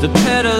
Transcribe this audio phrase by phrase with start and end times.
[0.00, 0.59] the peddling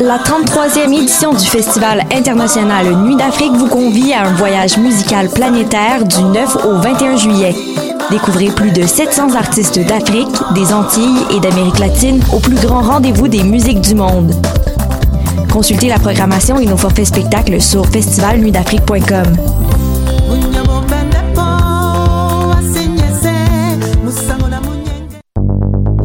[0.00, 6.04] La 33e édition du Festival international Nuit d'Afrique vous convie à un voyage musical planétaire
[6.04, 7.54] du 9 au 21 juillet.
[8.10, 13.28] Découvrez plus de 700 artistes d'Afrique, des Antilles et d'Amérique latine au plus grand rendez-vous
[13.28, 14.34] des musiques du monde.
[15.52, 19.87] Consultez la programmation et nos forfaits spectacles sur festivalnuitdafrique.com.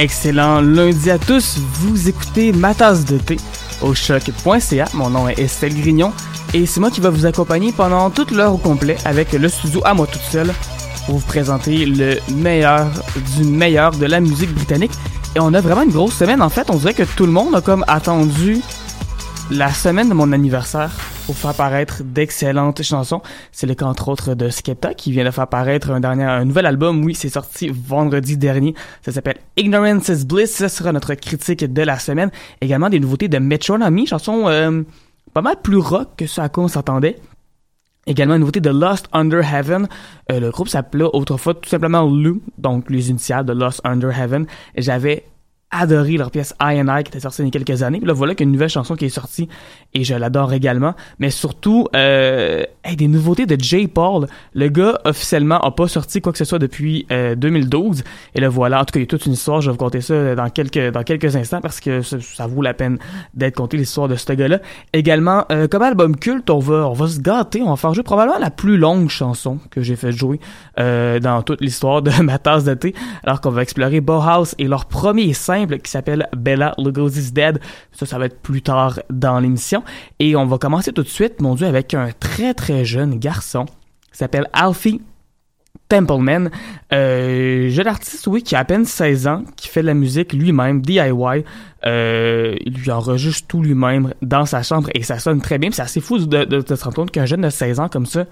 [0.00, 3.36] Excellent lundi à tous, vous écoutez ma tasse de thé
[3.82, 4.86] au choc.ca.
[4.94, 6.14] Mon nom est Estelle Grignon
[6.54, 9.82] et c'est moi qui va vous accompagner pendant toute l'heure au complet avec le studio
[9.84, 10.54] à moi toute seule
[11.04, 12.86] pour vous présenter le meilleur
[13.36, 14.92] du meilleur de la musique britannique.
[15.36, 17.54] Et on a vraiment une grosse semaine en fait, on dirait que tout le monde
[17.54, 18.62] a comme attendu
[19.50, 20.92] la semaine de mon anniversaire
[21.30, 23.22] pour faire paraître d'excellentes chansons.
[23.52, 26.44] C'est le cas entre autres de Skepta qui vient de faire paraître un dernier, un
[26.44, 27.04] nouvel album.
[27.04, 28.74] Oui, c'est sorti vendredi dernier.
[29.02, 30.50] Ça s'appelle Ignorance is Bliss.
[30.50, 32.32] Ça sera notre critique de la semaine.
[32.60, 34.82] Également des nouveautés de Metronomy, chanson euh,
[35.32, 37.20] pas mal plus rock que ce à quoi on s'attendait.
[38.08, 39.86] Également une nouveauté de Lost Under Heaven.
[40.32, 44.46] Euh, le groupe s'appelait autrefois tout simplement Lou, donc les initiales de Lost Under Heaven.
[44.76, 45.26] J'avais
[45.70, 47.98] adoré leur pièce I and I qui était sortie il y a quelques années.
[47.98, 49.48] Puis là, voilà qu'une nouvelle chanson qui est sortie
[49.94, 50.94] et je l'adore également.
[51.18, 53.86] Mais surtout, euh, hey, des nouveautés de J.
[53.86, 54.26] Paul.
[54.54, 58.02] Le gars, officiellement, a pas sorti quoi que ce soit depuis euh, 2012.
[58.34, 58.80] Et le voilà.
[58.80, 59.60] En tout cas, il y a toute une histoire.
[59.60, 62.74] Je vais vous conter ça dans quelques, dans quelques instants parce que ça, vaut la
[62.74, 62.98] peine
[63.34, 64.58] d'être conté l'histoire de ce gars-là.
[64.92, 67.62] Également, euh, comme album culte, on va, on va se gâter.
[67.62, 70.40] On va faire jouer probablement la plus longue chanson que j'ai fait jouer
[70.78, 72.94] euh, dans toute l'histoire de ma tasse de thé.
[73.24, 75.32] Alors qu'on va explorer Bauhaus et leur premier
[75.66, 77.60] qui s'appelle Bella Lugosi's Dead.
[77.92, 79.82] Ça, ça va être plus tard dans l'émission.
[80.18, 83.66] Et on va commencer tout de suite, mon Dieu, avec un très très jeune garçon
[84.10, 85.00] qui s'appelle Alfie
[85.88, 86.50] Templeman,
[86.92, 90.32] euh, jeune artiste, oui, qui a à peine 16 ans, qui fait de la musique
[90.32, 91.44] lui-même, DIY.
[91.84, 95.70] Euh, il lui enregistre tout lui-même dans sa chambre et ça sonne très bien.
[95.72, 98.26] C'est assez fou de se rendre compte qu'un jeune de 16 ans comme ça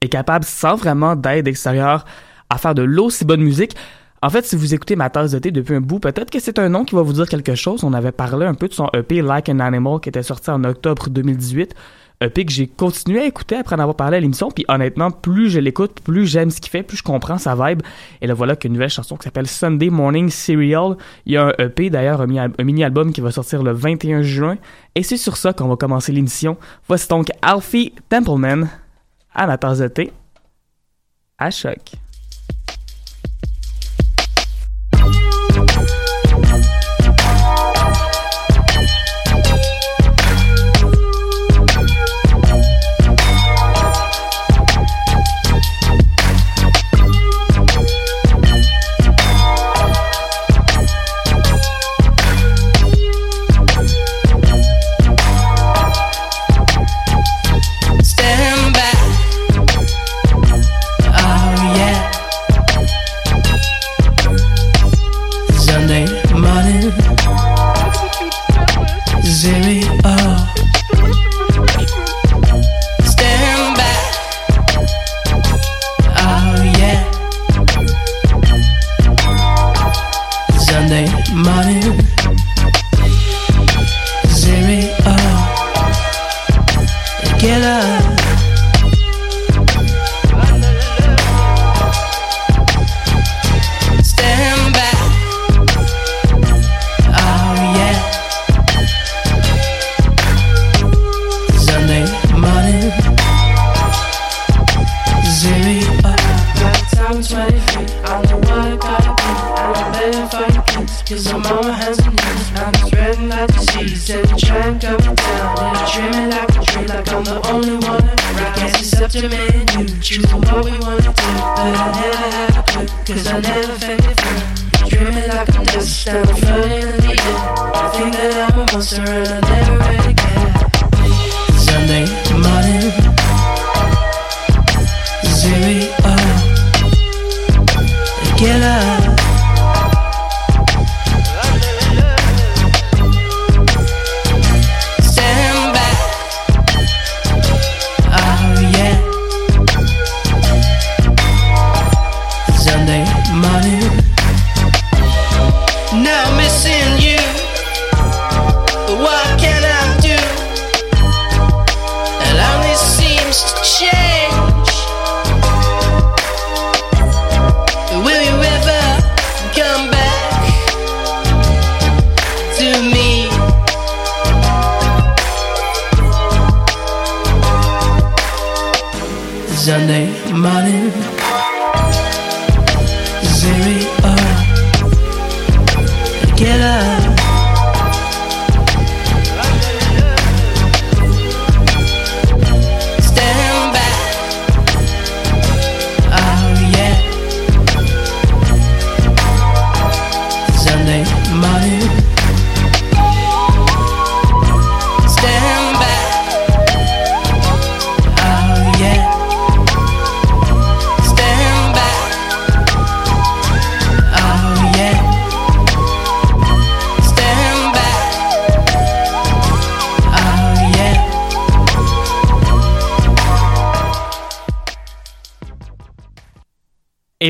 [0.00, 2.04] est capable, sans vraiment d'aide extérieure,
[2.50, 3.76] à faire de l'aussi bonne musique.
[4.24, 6.58] En fait, si vous écoutez ma tasse de thé depuis un bout, peut-être que c'est
[6.58, 7.84] un nom qui va vous dire quelque chose.
[7.84, 10.64] On avait parlé un peu de son EP Like an Animal qui était sorti en
[10.64, 11.74] octobre 2018.
[12.22, 14.50] EP que j'ai continué à écouter après en avoir parlé à l'émission.
[14.50, 17.82] Puis honnêtement, plus je l'écoute, plus j'aime ce qu'il fait, plus je comprends sa vibe.
[18.22, 20.96] Et là voilà qu'une nouvelle chanson qui s'appelle Sunday Morning Serial.
[21.26, 24.56] Il y a un EP d'ailleurs, un mini-album qui va sortir le 21 juin.
[24.94, 26.56] Et c'est sur ça qu'on va commencer l'émission.
[26.88, 28.70] Voici donc Alfie Templeman
[29.34, 30.12] à ma tasse de thé.
[31.36, 31.96] À choc.
[80.86, 81.80] Sunday morning.
[84.28, 84.84] Zero.
[87.38, 87.93] Get up.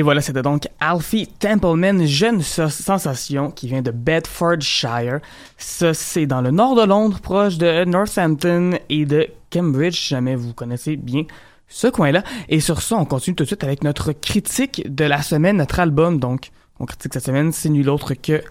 [0.05, 5.21] Voilà, c'était donc Alfie Templeman, jeune sensation qui vient de Bedfordshire.
[5.57, 10.37] Ça, c'est dans le nord de Londres, proche de Northampton et de Cambridge, si jamais
[10.37, 11.25] vous connaissez bien
[11.69, 12.23] ce coin-là.
[12.49, 15.81] Et sur ça, on continue tout de suite avec notre critique de la semaine, notre
[15.81, 16.21] album.
[16.21, 18.43] Donc, on critique cette semaine, c'est nul autre que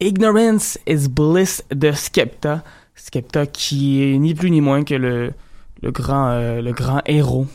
[0.00, 2.64] Ignorance is Bliss de Skepta.
[2.96, 5.32] Skepta qui est ni plus ni moins que le,
[5.82, 7.46] le, grand, euh, le grand héros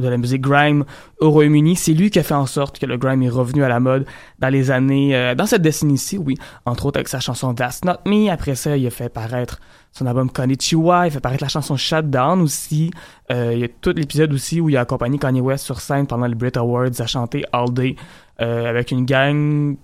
[0.00, 0.84] de la musique grime
[1.20, 1.76] au Royaume-Uni.
[1.76, 4.06] C'est lui qui a fait en sorte que le grime est revenu à la mode
[4.38, 6.36] dans les années, euh, dans cette décennie-ci, oui.
[6.66, 8.30] Entre autres avec sa chanson That's Not Me.
[8.30, 9.60] Après ça, il a fait paraître
[9.92, 11.06] son album Konnichiwa.
[11.06, 12.90] Il fait paraître la chanson Shutdown aussi.
[13.30, 16.06] Euh, il y a tout l'épisode aussi où il a accompagné Kanye West sur scène
[16.06, 17.96] pendant le Brit Awards à chanter All Day
[18.40, 19.76] euh, avec une gang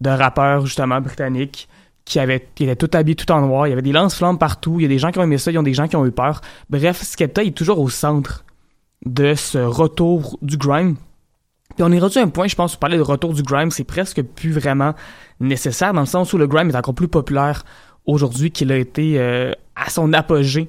[0.00, 1.68] de rappeurs justement britanniques
[2.04, 3.66] qui avaient qui étaient tout habillés tout en noir.
[3.66, 4.76] Il y avait des lance-flammes partout.
[4.78, 5.96] Il y a des gens qui ont aimé ça, il y a des gens qui
[5.96, 6.40] ont eu peur.
[6.70, 8.44] Bref, Skepta est toujours au centre
[9.04, 10.96] de ce retour du grime.
[11.74, 13.70] Puis on est rendu à un point, je pense, pour parler de retour du grime,
[13.70, 14.94] c'est presque plus vraiment
[15.40, 17.64] nécessaire, dans le sens où le grime est encore plus populaire
[18.06, 20.68] aujourd'hui qu'il a été euh, à son apogée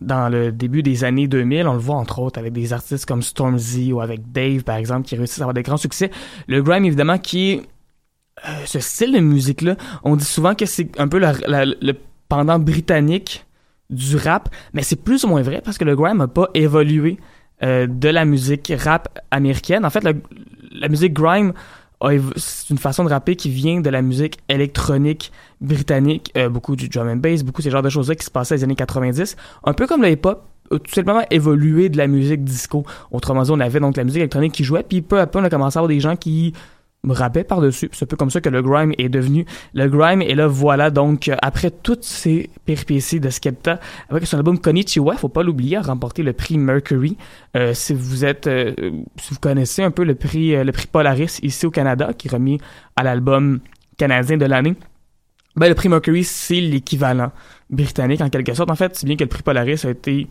[0.00, 1.66] dans le début des années 2000.
[1.66, 5.06] On le voit entre autres avec des artistes comme Stormzy ou avec Dave, par exemple,
[5.06, 6.10] qui réussissent à avoir des grands succès.
[6.46, 7.62] Le grime, évidemment, qui est
[8.46, 11.92] euh, ce style de musique-là, on dit souvent que c'est un peu le
[12.28, 13.46] pendant britannique
[13.90, 17.18] du rap, mais c'est plus ou moins vrai parce que le grime n'a pas évolué
[17.64, 19.84] euh, de la musique rap américaine.
[19.84, 21.52] En fait, la musique grime,
[22.36, 26.88] c'est une façon de rapper qui vient de la musique électronique britannique, euh, beaucoup du
[26.88, 29.36] drum and bass, beaucoup ces genres de choses-là qui se passaient dans les années 90,
[29.64, 32.84] un peu comme le hip-hop tout simplement évolué de la musique disco.
[33.10, 35.44] Autrement dit, on avait donc la musique électronique qui jouait, puis peu à peu, on
[35.44, 36.54] a commencé à avoir des gens qui
[37.12, 37.88] rappaient par-dessus.
[37.92, 39.44] C'est un peu comme ça que le grime est devenu
[39.74, 40.22] le grime.
[40.22, 45.16] Et là, voilà, donc, euh, après toutes ces péripéties de Skepta, avec son album Konnichiwa,
[45.16, 47.16] faut pas l'oublier, a remporté le prix Mercury.
[47.56, 48.74] Euh, si vous êtes, euh,
[49.16, 52.28] si vous connaissez un peu le prix, euh, le prix Polaris ici au Canada, qui
[52.28, 52.58] est remis
[52.96, 53.60] à l'album
[53.96, 54.74] canadien de l'année,
[55.56, 57.30] ben, le prix Mercury, c'est l'équivalent
[57.70, 58.70] britannique en quelque sorte.
[58.70, 60.26] En fait, c'est bien que le prix Polaris a été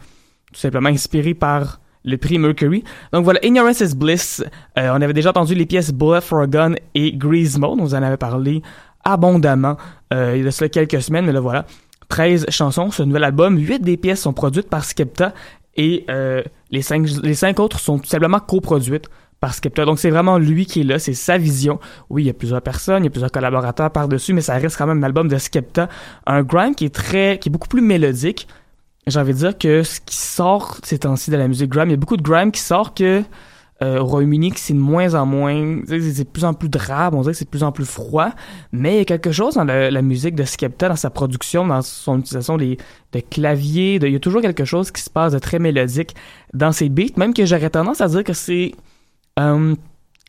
[0.51, 2.83] tout simplement inspiré par le prix Mercury.
[3.11, 4.43] Donc voilà, Ignorance is Bliss.
[4.77, 7.79] Euh, on avait déjà entendu les pièces Bullet for a Gun et Grease Mode.
[7.79, 8.61] On en avait parlé
[9.03, 9.77] abondamment
[10.13, 11.65] euh, il y a cela quelques semaines, mais là voilà.
[12.09, 13.57] 13 chansons, ce nouvel album.
[13.57, 15.33] 8 des pièces sont produites par Skepta
[15.75, 19.85] et euh, les, 5, les cinq autres sont tout simplement coproduites par Skepta.
[19.85, 21.79] Donc c'est vraiment lui qui est là, c'est sa vision.
[22.09, 24.77] Oui, il y a plusieurs personnes, il y a plusieurs collaborateurs par-dessus, mais ça reste
[24.77, 25.89] quand même un album de Skepta.
[26.27, 28.47] Un grime qui est très, qui est beaucoup plus mélodique,
[29.07, 31.91] j'ai envie de dire que ce qui sort ces temps-ci de la musique grime, il
[31.91, 33.23] y a beaucoup de grime qui sort que
[33.81, 37.21] euh, au Royaume-Uni, c'est de moins en moins, c'est de plus en plus drabe, on
[37.21, 38.29] dirait que c'est de plus en plus froid,
[38.71, 41.81] mais il y a quelque chose dans la, musique de Skepta, dans sa production, dans
[41.81, 42.77] son utilisation des,
[43.11, 46.15] de claviers, il y a toujours quelque chose qui se passe de très mélodique
[46.53, 48.73] dans ses beats, même que j'aurais tendance à dire que c'est
[49.39, 49.75] euh,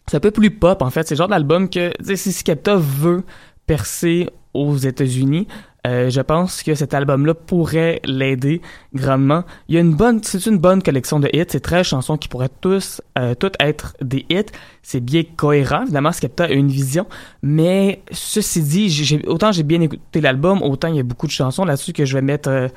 [0.08, 3.22] c'est un peu plus pop en fait, c'est le genre d'album que si Skepta veut
[3.66, 5.46] percer aux États-Unis,
[5.86, 8.62] euh, je pense que cet album-là pourrait l'aider
[8.94, 9.44] grandement.
[9.68, 11.44] Il y a une bonne, c'est une bonne collection de hits.
[11.48, 14.46] C'est 13 chansons qui pourraient tous, euh, toutes être des hits.
[14.82, 15.82] C'est bien cohérent.
[15.82, 17.06] Évidemment, Skepta a une vision.
[17.42, 21.32] Mais ceci dit, j'ai, autant j'ai bien écouté l'album, autant il y a beaucoup de
[21.32, 22.68] chansons là-dessus que je vais mettre euh,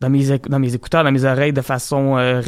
[0.00, 2.42] dans mes, dans mes écouteurs, dans mes oreilles de façon euh,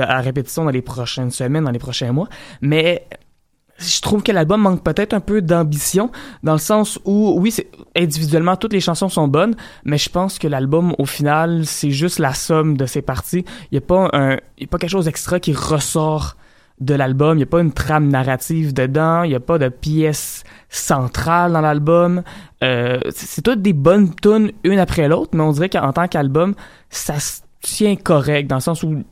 [0.00, 2.28] à répétition dans les prochaines semaines, dans les prochains mois.
[2.62, 3.06] Mais
[3.80, 6.10] je trouve que l'album manque peut-être un peu d'ambition
[6.42, 7.54] dans le sens où oui
[7.96, 12.18] individuellement toutes les chansons sont bonnes mais je pense que l'album au final c'est juste
[12.18, 13.44] la somme de ses parties.
[13.70, 16.36] Il y a pas un y a pas quelque chose d'extra qui ressort
[16.80, 17.36] de l'album.
[17.36, 19.22] Il y a pas une trame narrative dedans.
[19.22, 22.22] Il y a pas de pièce centrale dans l'album.
[22.62, 26.54] Euh, c'est toutes des bonnes tunes une après l'autre mais on dirait qu'en tant qu'album
[26.90, 29.02] ça se tient correct dans le sens où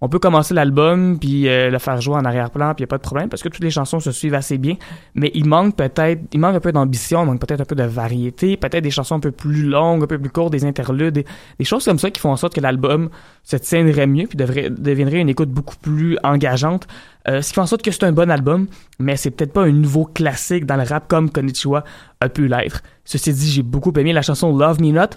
[0.00, 2.96] on peut commencer l'album puis euh, le faire jouer en arrière-plan puis y a pas
[2.96, 4.76] de problème parce que toutes les chansons se suivent assez bien.
[5.14, 7.84] Mais il manque peut-être il manque un peu d'ambition il manque peut-être un peu de
[7.84, 11.24] variété peut-être des chansons un peu plus longues un peu plus courtes des interludes
[11.58, 13.10] des, choses comme ça qui font en sorte que l'album
[13.42, 16.86] se tiendrait mieux puis devrait deviendrait une écoute beaucoup plus engageante.
[17.28, 18.66] Euh, ce qui fait en sorte que c'est un bon album
[18.98, 21.84] mais c'est peut-être pas un nouveau classique dans le rap comme Konnichiwa
[22.20, 22.82] a pu l'être.
[23.04, 25.16] Ceci dit j'ai beaucoup aimé la chanson Love Me Not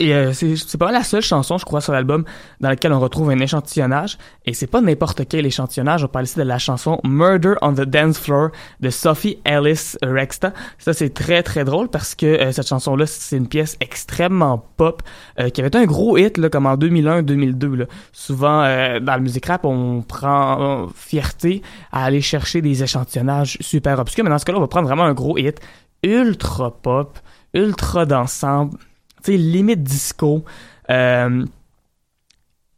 [0.00, 2.24] euh, c'est pas la seule chanson, je crois, sur l'album
[2.60, 4.18] dans laquelle on retrouve un échantillonnage.
[4.46, 6.04] Et c'est pas n'importe quel échantillonnage.
[6.04, 10.52] On parle ici de la chanson Murder on the Dance Floor de Sophie Ellis Rexta.
[10.78, 15.02] Ça, c'est très, très drôle parce que euh, cette chanson-là, c'est une pièce extrêmement pop
[15.38, 17.86] euh, qui avait été un gros hit là, comme en 2001-2002.
[18.12, 24.24] Souvent, dans la musique rap, on prend fierté à aller chercher des échantillonnages super obscurs.
[24.24, 25.60] Mais dans ce cas-là, on va prendre vraiment un gros hit
[26.02, 27.18] ultra pop,
[27.54, 28.70] ultra dansant
[29.22, 30.44] tu limite disco.
[30.90, 31.44] Euh,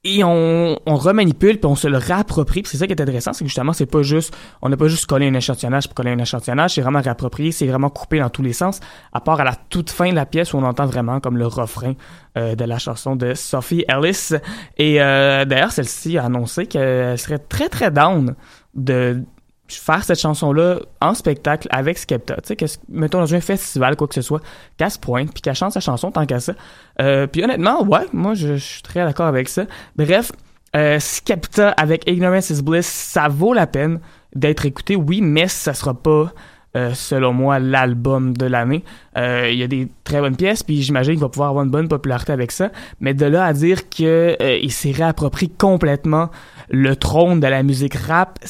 [0.04, 2.62] et on, on remanipule puis on se le réapproprie.
[2.66, 5.06] c'est ça qui est intéressant, c'est que justement, c'est pas juste, on n'a pas juste
[5.06, 8.42] collé un échantillonnage pour coller un échantillonnage, c'est vraiment réapproprié, c'est vraiment coupé dans tous
[8.42, 8.80] les sens,
[9.14, 11.46] à part à la toute fin de la pièce où on entend vraiment comme le
[11.46, 11.94] refrain
[12.36, 14.32] euh, de la chanson de Sophie Ellis.
[14.76, 18.34] Et euh, d'ailleurs, celle-ci a annoncé qu'elle serait très très down
[18.74, 19.22] de
[19.68, 22.36] faire cette chanson-là en spectacle avec Skepta.
[22.42, 24.40] Tu sais, mettons dans un festival, quoi que ce soit,
[24.76, 26.54] qu'elle se pointe, puis qu'elle chante sa chanson tant qu'à ça.
[27.00, 29.64] Euh, puis honnêtement, ouais, moi, je, suis très d'accord avec ça.
[29.96, 30.32] Bref,
[30.76, 34.00] euh, Skepta avec Ignorance is Bliss, ça vaut la peine
[34.34, 36.32] d'être écouté, oui, mais ça sera pas,
[36.76, 38.84] euh, selon moi, l'album de l'année.
[39.16, 41.70] Euh, il y a des très bonnes pièces, puis j'imagine qu'il va pouvoir avoir une
[41.70, 42.70] bonne popularité avec ça.
[43.00, 46.30] Mais de là à dire que il s'est réapproprié complètement
[46.68, 48.40] le trône de la musique rap,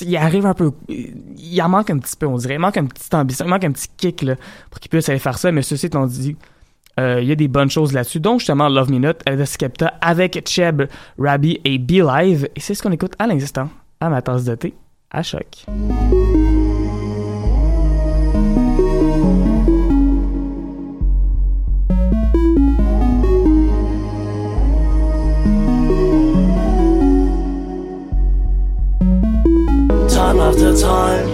[0.00, 2.54] il arrive un peu, il en manque un petit peu, on dirait.
[2.54, 4.36] Il manque une petite ambition, il manque un petit kick là,
[4.70, 5.52] pour qu'il puisse aller faire ça.
[5.52, 6.36] Mais ceci étant dit,
[6.98, 8.20] euh, il y a des bonnes choses là-dessus.
[8.20, 10.82] Donc justement, Love Me Not de Skepta avec Cheb,
[11.18, 12.48] Rabbi et Be Live.
[12.56, 13.68] Et c'est ce qu'on écoute à l'instant
[14.00, 14.74] à ma tasse de thé
[15.10, 15.64] à choc.
[30.80, 31.28] Time.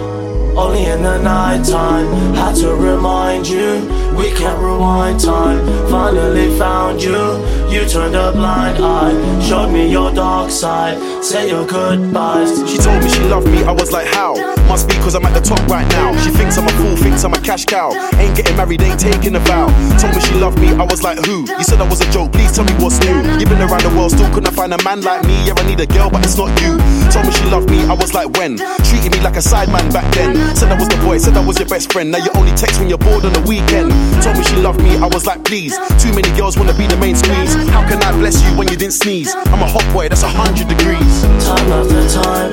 [0.57, 5.65] Only in the night time Had to remind you We can't rewind time.
[5.89, 7.43] Finally found you.
[7.69, 9.41] You turned a blind eye.
[9.41, 10.97] Showed me your dark side.
[11.23, 12.49] Say your goodbyes.
[12.69, 13.63] She told me she loved me.
[13.63, 14.35] I was like how?
[14.67, 16.15] Must be cause I'm at the top right now.
[16.23, 17.91] She thinks I'm a fool Thinks I'm a cash cow.
[18.17, 19.67] Ain't getting married Ain't taking a vow.
[19.99, 20.69] Told me she loved me.
[20.69, 21.41] I was like who?
[21.41, 22.31] You said I was a joke.
[22.31, 23.15] Please tell me what's new.
[23.37, 25.35] You've been around the world Still couldn't find a man like me.
[25.45, 26.79] Yeah I need a girl But it's not you.
[27.11, 27.83] Told me she loved me.
[27.85, 28.57] I was like when?
[28.89, 30.55] Treated me like a sideman back then.
[30.55, 32.11] Said I was the boy, said I was your best friend.
[32.11, 33.91] Now you only text when you're bored on the weekend.
[34.21, 35.77] Told me she loved me, I was like, please.
[36.01, 37.53] Too many girls wanna be the main squeeze.
[37.69, 39.33] How can I bless you when you didn't sneeze?
[39.35, 41.21] I'm a hot boy, that's a hundred degrees.
[41.45, 42.51] Time after time,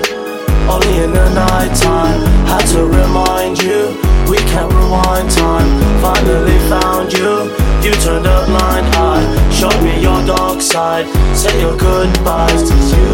[0.68, 2.20] only in the night time.
[2.46, 3.96] Had to remind you,
[4.28, 5.68] we can't rewind time.
[6.00, 7.48] Finally found you,
[7.82, 9.50] you turned a blind eye.
[9.50, 11.06] Showed me your dark side,
[11.36, 13.12] say your goodbyes to you.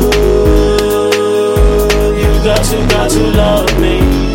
[2.21, 4.28] You got to, got to love me.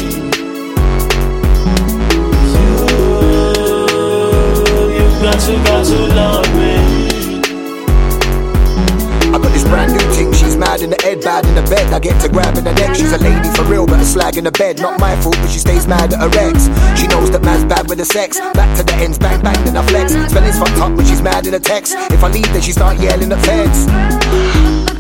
[5.45, 7.03] To, love me.
[9.33, 11.91] I got this brand new thing, she's mad in the head, bad in the bed.
[11.91, 12.95] I get to grabbing the neck.
[12.95, 14.79] She's a lady for real, but a slag in the bed.
[14.79, 16.69] Not my fault, but she stays mad at her ex.
[16.99, 18.39] She knows that man's bad with the sex.
[18.53, 20.13] Back to the ends, bang bang, then I flex.
[20.13, 21.95] Spelling's fucked up, but she's mad in the text.
[22.11, 24.92] If I leave, then she start yelling at feds.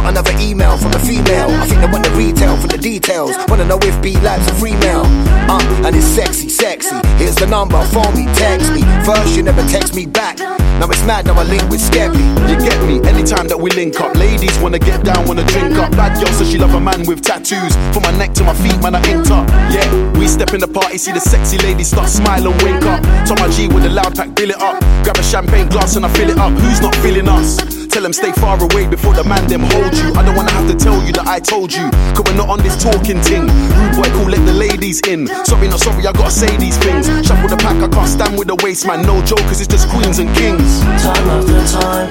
[0.00, 1.50] Got another email from a female.
[1.60, 3.36] I think they want the retail for the details.
[3.48, 5.04] Wanna know if B Lab's a free mail.
[5.44, 6.96] Uh, and it's sexy, sexy.
[7.20, 8.80] Here's the number, phone me, text me.
[9.04, 10.38] First, you never text me back.
[10.80, 12.16] Now it's mad, now I link with Skeppy.
[12.48, 12.96] You get me?
[13.06, 15.92] Anytime that we link up, ladies wanna get down, wanna drink up.
[15.92, 17.76] Bad girl says she love a man with tattoos.
[17.92, 19.46] From my neck to my feet, man, I inked up.
[19.68, 19.84] Yeah,
[20.18, 23.04] we step in the party, see the sexy ladies start smiling, wink up.
[23.28, 24.80] Tom G with a loud pack, bill it up.
[25.04, 26.52] Grab a champagne glass and I fill it up.
[26.52, 27.79] Who's not feeling us?
[27.90, 30.14] Tell them stay far away before the man them hold you.
[30.14, 31.90] I don't wanna have to tell you that I told you.
[32.14, 33.50] Cause we're not on this talking ting.
[33.50, 35.26] Rude boy, cool, let the ladies in.
[35.44, 37.10] Sorry, not sorry, I gotta say these things.
[37.26, 39.02] Shuffle the pack, I can't stand with the waste man.
[39.02, 40.80] No joke, cause it's just queens and kings.
[41.02, 42.08] Time after time,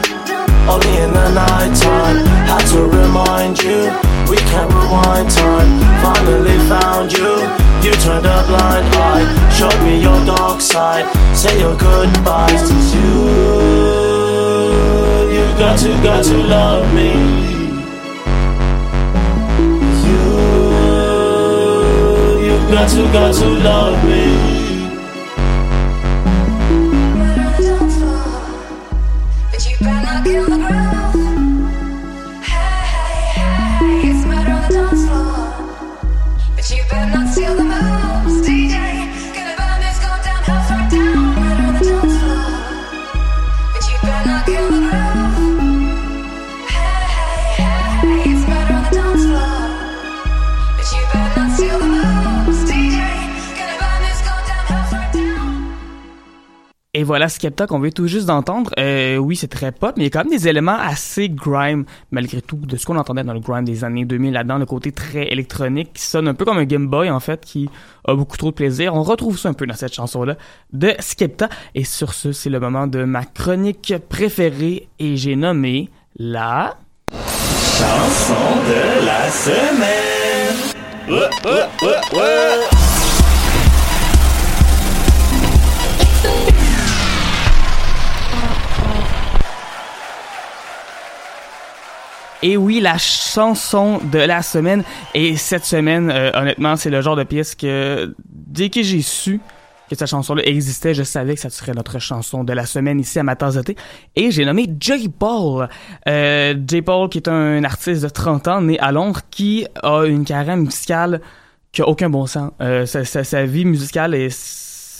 [0.67, 2.27] only in the night time.
[2.43, 3.87] Had to remind you,
[4.27, 5.69] we can't rewind time.
[6.03, 7.39] Finally found you,
[7.87, 9.23] you turned a blind eye.
[9.55, 14.08] Showed me your dark side, say your goodbyes to you.
[15.59, 17.11] You got to, got to love me.
[20.05, 20.21] You,
[22.45, 24.48] you got to, got to love me.
[57.09, 58.69] Voilà Skepta qu'on vient tout juste d'entendre.
[58.77, 61.85] Euh, oui, c'est très pop, mais il y a quand même des éléments assez grime,
[62.11, 64.91] malgré tout, de ce qu'on entendait dans le grime des années 2000 là-dedans, le côté
[64.91, 67.67] très électronique, qui sonne un peu comme un Game Boy, en fait, qui
[68.07, 68.93] a beaucoup trop de plaisir.
[68.93, 70.35] On retrouve ça un peu dans cette chanson-là
[70.71, 71.49] de Skepta.
[71.73, 76.77] Et sur ce, c'est le moment de ma chronique préférée, et j'ai nommé la...
[77.11, 78.35] Chanson
[78.67, 80.09] de la semaine.
[92.41, 94.83] Et oui, la chanson de la semaine.
[95.13, 99.41] Et cette semaine, euh, honnêtement, c'est le genre de pièce que dès que j'ai su
[99.89, 103.17] que cette chanson-là existait, je savais que ça serait notre chanson de la semaine ici
[103.17, 103.35] à ma.
[104.15, 105.09] Et j'ai nommé J.
[105.09, 105.67] Paul.
[106.07, 106.81] Euh, J.
[106.83, 110.57] Paul, qui est un artiste de 30 ans, né à Londres, qui a une carrière
[110.57, 111.21] musicale
[111.71, 112.51] qui a aucun bon sens.
[112.61, 114.29] Euh, sa vie musicale est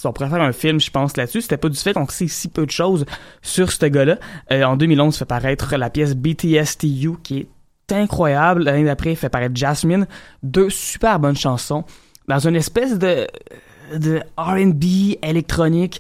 [0.05, 1.41] on pourrait faire un film, je pense, là-dessus.
[1.41, 3.05] C'était pas du fait qu'on sait si peu de choses
[3.41, 4.17] sur ce gars-là.
[4.51, 8.63] Euh, en 2011, il fait paraître la pièce BTSTU, qui est incroyable.
[8.63, 10.07] L'année d'après, il fait paraître Jasmine.
[10.43, 11.83] Deux super bonnes chansons.
[12.27, 13.27] Dans une espèce de
[14.37, 15.99] R&B électronique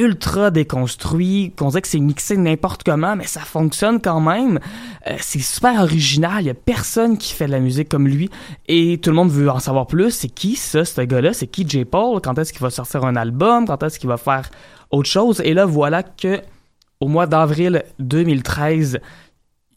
[0.00, 4.58] ultra déconstruit, qu'on dirait que c'est mixé n'importe comment, mais ça fonctionne quand même.
[5.06, 8.30] Euh, c'est super original, il y a personne qui fait de la musique comme lui,
[8.66, 10.10] et tout le monde veut en savoir plus.
[10.10, 11.34] C'est qui ça, ce gars-là?
[11.34, 11.84] C'est qui J.
[11.84, 12.20] Paul?
[12.22, 13.66] Quand est-ce qu'il va sortir un album?
[13.66, 14.48] Quand est-ce qu'il va faire
[14.90, 15.42] autre chose?
[15.44, 16.40] Et là, voilà que
[17.00, 19.00] au mois d'avril 2013,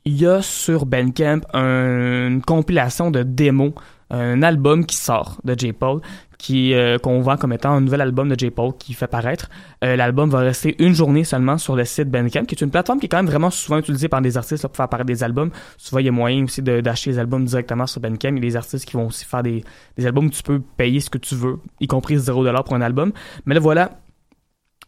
[0.05, 3.73] il y a sur Bandcamp un- une compilation de démos,
[4.09, 5.73] un album qui sort de J.
[5.73, 6.01] Paul,
[6.37, 8.51] qui euh, qu'on vend comme étant un nouvel album de J.
[8.51, 9.49] Paul qui fait paraître.
[9.83, 12.99] Euh, L'album va rester une journée seulement sur le site Bandcamp, qui est une plateforme
[12.99, 15.23] qui est quand même vraiment souvent utilisée par des artistes là, pour faire paraître des
[15.23, 15.51] albums.
[15.77, 18.29] Souvent, il y a moyen aussi d'acheter les albums directement sur Bandcamp.
[18.31, 19.63] Il y a des artistes qui vont aussi faire des,
[19.97, 22.81] des albums où tu peux payer ce que tu veux, y compris 0$ pour un
[22.81, 23.13] album.
[23.45, 23.91] Mais là, voilà,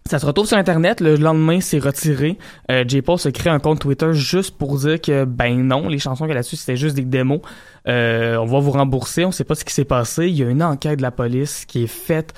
[0.07, 1.01] ça se retrouve sur Internet.
[1.01, 2.37] Le lendemain, c'est retiré.
[2.69, 3.01] Euh, J.
[3.01, 6.33] Paul se crée un compte Twitter juste pour dire que, ben non, les chansons qu'il
[6.33, 7.41] a là-dessus, c'était juste des démos.
[7.87, 9.25] Euh, on va vous rembourser.
[9.25, 10.27] On sait pas ce qui s'est passé.
[10.27, 12.35] Il y a une enquête de la police qui est faite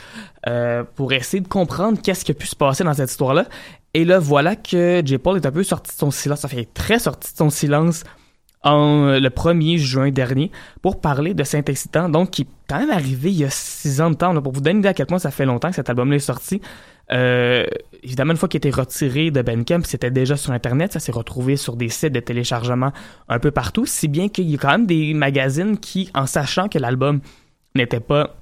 [0.47, 3.45] euh, pour essayer de comprendre qu'est-ce qui a pu se passer dans cette histoire-là.
[3.93, 5.17] Et là, voilà que J.
[5.17, 6.39] Paul est un peu sorti de son silence.
[6.39, 8.05] Ça fait très sorti de son silence
[8.63, 10.51] en euh, le 1er juin dernier
[10.81, 14.09] pour parler de Saint-Excitant, donc qui est quand même arrivé il y a six ans
[14.09, 14.39] de temps.
[14.41, 16.19] pour vous donner une idée à quel point ça fait longtemps que cet album-là est
[16.19, 16.61] sorti.
[17.11, 17.65] Euh,
[18.03, 21.55] évidemment, une fois qu'il été retiré de Bandcamp, c'était déjà sur Internet, ça s'est retrouvé
[21.55, 22.91] sur des sites de téléchargement
[23.29, 26.67] un peu partout, si bien qu'il y a quand même des magazines qui, en sachant
[26.67, 27.21] que l'album
[27.75, 28.35] n'était pas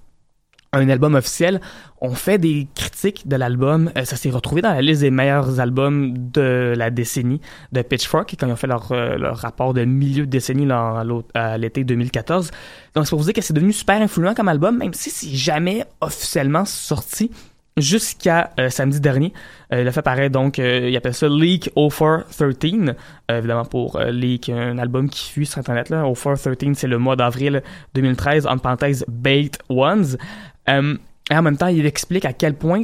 [0.74, 1.62] un album officiel,
[2.02, 3.92] ont fait des critiques de l'album.
[3.98, 7.40] Euh, ça s'est retrouvé dans la liste des meilleurs albums de la décennie
[7.72, 11.58] de Pitchfork, quand ils ont fait leur, euh, leur rapport de milieu de décennie à
[11.58, 12.52] l'été 2014.
[12.94, 15.30] Donc, c'est pour vous dire que c'est devenu super influent comme album, même si c'est
[15.30, 17.32] jamais officiellement sorti
[17.78, 19.34] jusqu'à euh, samedi dernier.
[19.74, 22.96] Euh, il a fait pareil, donc euh, il appelle ça Leak 0413,
[23.32, 25.90] euh, évidemment pour euh, Leak, un album qui fuit sur Internet.
[25.90, 26.04] Là.
[26.04, 27.62] 0413, c'est le mois d'avril
[27.94, 30.18] 2013, en parenthèse Bait Ones.
[30.70, 30.98] Euh,
[31.30, 32.82] et en même temps, il explique à quel point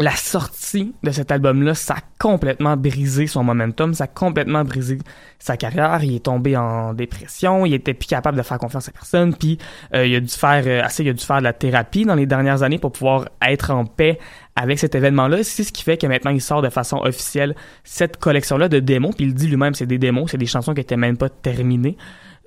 [0.00, 4.98] la sortie de cet album-là, ça a complètement brisé son momentum, ça a complètement brisé
[5.40, 6.04] sa carrière.
[6.04, 9.58] Il est tombé en dépression, il était plus capable de faire confiance à personne, puis
[9.94, 12.14] euh, il a dû faire euh, assez, il a dû faire de la thérapie dans
[12.14, 14.20] les dernières années pour pouvoir être en paix
[14.54, 15.42] avec cet événement-là.
[15.42, 19.16] C'est ce qui fait que maintenant il sort de façon officielle cette collection-là de démos.
[19.16, 21.96] Puis il dit lui-même, c'est des démos, c'est des chansons qui étaient même pas terminées.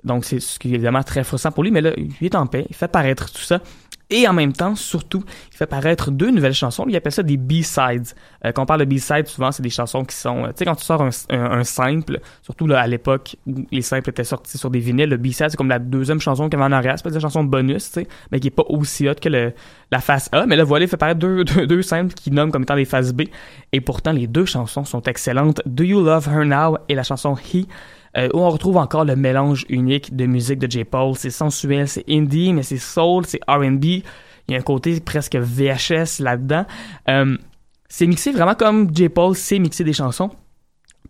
[0.04, 2.46] Donc c'est ce qui est évidemment très frustrant pour lui, mais là, il est en
[2.46, 3.60] paix, il fait paraître tout ça.
[4.14, 6.84] Et en même temps, surtout, il fait paraître deux nouvelles chansons.
[6.86, 8.08] Il appelle ça des B-sides.
[8.44, 10.44] Euh, quand on parle de B-sides, souvent, c'est des chansons qui sont...
[10.44, 13.80] euh, tu sais, quand tu sors un, un- simple, surtout là, à l'époque où les
[13.80, 16.62] simples étaient sortis sur des vinyles, le B-side, c'est comme la deuxième chanson qu'il y
[16.62, 16.92] avait en arrière.
[16.98, 20.00] C'est pas une chanson bonus, tu sais, mais qui est pas aussi hot que la
[20.00, 20.44] face A.
[20.44, 22.84] Mais là, voilà, il fait paraître deux, deux, deux simples qui nomment comme étant les
[22.84, 23.22] faces B.
[23.72, 25.62] Et pourtant, les deux chansons sont excellentes.
[25.64, 27.66] Do You Love Her Now et la chanson He
[28.16, 30.84] euh, où on retrouve encore le mélange unique de musique de J.
[30.84, 31.14] Paul.
[31.16, 33.84] C'est sensuel, c'est indie, mais c'est soul, c'est R&B.
[33.84, 34.04] Il
[34.50, 36.66] y a un côté presque VHS là-dedans.
[37.08, 37.36] Euh,
[37.88, 39.08] c'est mixé vraiment comme J.
[39.08, 40.30] Paul sait mixer des chansons.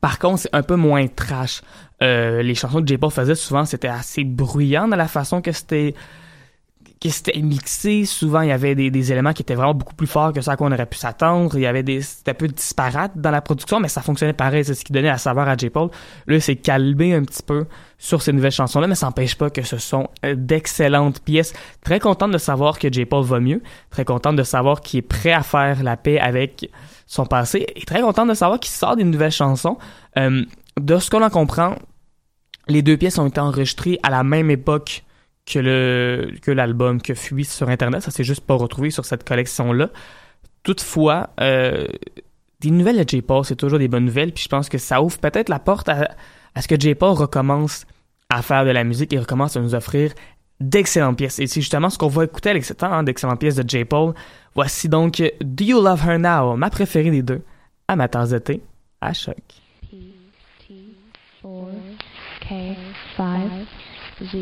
[0.00, 1.62] Par contre, c'est un peu moins trash.
[2.02, 2.98] Euh, les chansons que J.
[2.98, 5.94] Paul faisait souvent, c'était assez bruyant dans la façon que c'était
[7.02, 8.04] que c'était mixé.
[8.04, 10.56] Souvent, il y avait des, des éléments qui étaient vraiment beaucoup plus forts que ça
[10.56, 11.56] qu'on aurait pu s'attendre.
[11.56, 14.64] Il y avait des, c'était un peu disparate dans la production, mais ça fonctionnait pareil.
[14.64, 15.70] C'est ce qui donnait la saveur à J.
[15.70, 15.90] Paul.
[16.26, 17.66] Là, c'est calmé un petit peu
[17.98, 21.52] sur ces nouvelles chansons-là, mais ça n'empêche pas que ce sont euh, d'excellentes pièces.
[21.82, 23.04] Très contente de savoir que J.
[23.04, 23.62] Paul va mieux.
[23.90, 26.70] Très contente de savoir qu'il est prêt à faire la paix avec
[27.06, 27.66] son passé.
[27.74, 29.76] Et très contente de savoir qu'il sort des nouvelles chansons.
[30.18, 30.44] Euh,
[30.80, 31.74] de ce qu'on en comprend,
[32.68, 35.04] les deux pièces ont été enregistrées à la même époque
[35.46, 39.24] que le que l'album que fuit sur internet ça s'est juste pas retrouvé sur cette
[39.24, 39.90] collection là
[40.62, 41.86] toutefois euh,
[42.60, 43.22] des nouvelles de J.
[43.22, 45.88] Paul c'est toujours des bonnes nouvelles puis je pense que ça ouvre peut-être la porte
[45.88, 46.08] à,
[46.60, 46.94] ce que J.
[46.94, 47.86] Paul recommence
[48.28, 50.12] à faire de la musique et recommence à nous offrir
[50.60, 53.68] d'excellentes pièces et c'est justement ce qu'on va écouter avec ce temps d'excellentes pièces de
[53.68, 53.84] J.
[53.84, 54.14] Paul
[54.54, 57.42] voici donc Do You Love Her Now ma préférée des deux
[57.88, 58.60] à ma tasse de
[59.00, 59.36] à choc
[61.42, 62.76] K,
[63.16, 63.66] 5,
[64.22, 64.36] Z.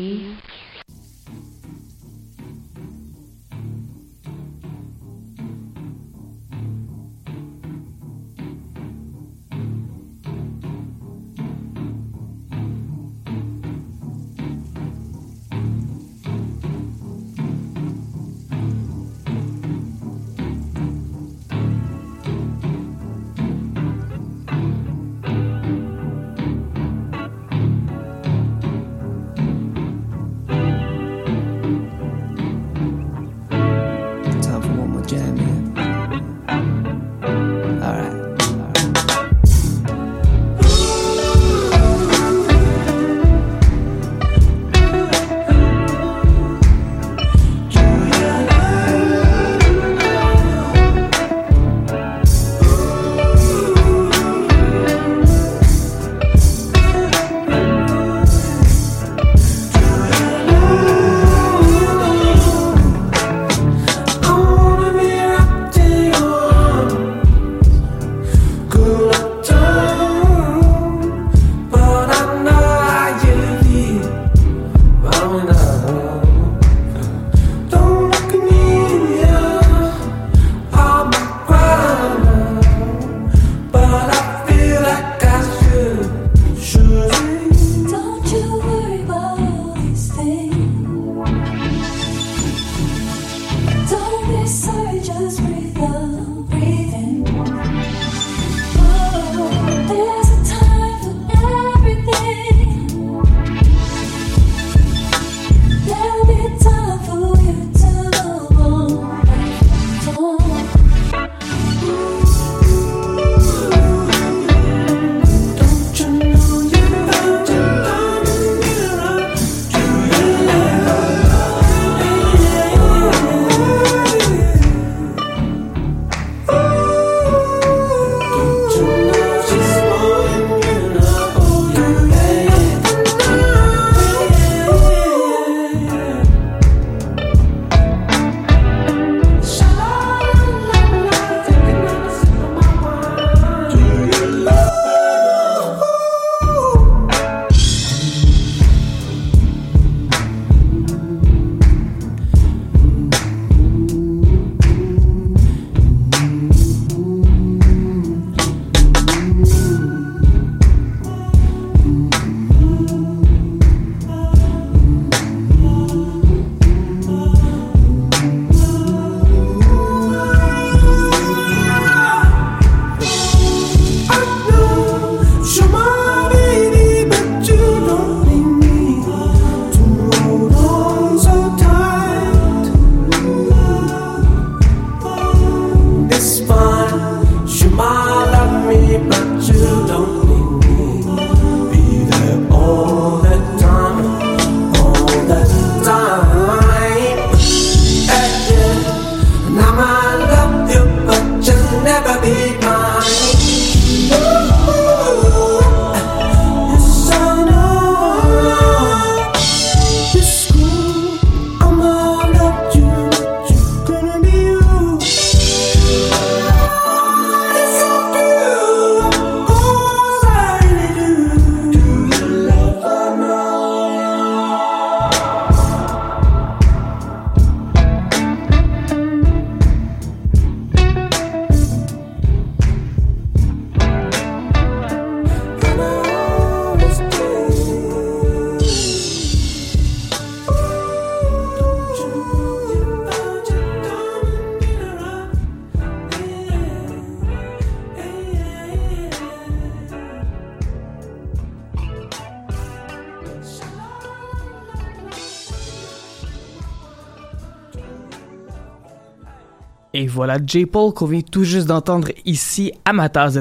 [260.21, 260.67] voilà, J.
[260.67, 263.39] Paul qu'on vient tout juste d'entendre ici à ma tasse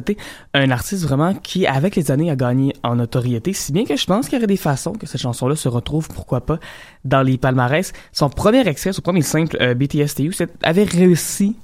[0.54, 4.06] un artiste vraiment qui, avec les années, a gagné en notoriété, si bien que je
[4.06, 6.58] pense qu'il y aurait des façons que cette chanson-là se retrouve, pourquoi pas,
[7.04, 7.92] dans les palmarès.
[8.12, 11.54] Son premier extrait, son premier simple, euh, BTSTU, avait réussi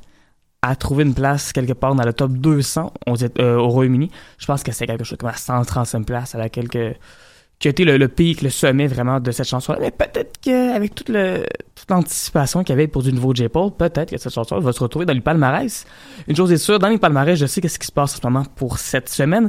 [0.60, 4.10] à trouver une place quelque part dans le top 200 aux Éta- euh, au Royaume-Uni.
[4.36, 6.92] Je pense que c'est quelque chose comme la 135e place à laquelle que,
[7.58, 9.78] qui a été le, le pic, le sommet vraiment de cette chanson-là.
[9.80, 13.48] Mais peut-être qu'avec toute, le, toute l'anticipation qu'il y avait pour du nouveau J.
[13.48, 15.86] Paul, peut-être que cette chanson va se retrouver dans les palmarès.
[16.28, 18.26] Une chose est sûre, dans les palmarès, je sais qu'est-ce qui se passe en ce
[18.26, 19.48] moment pour cette semaine.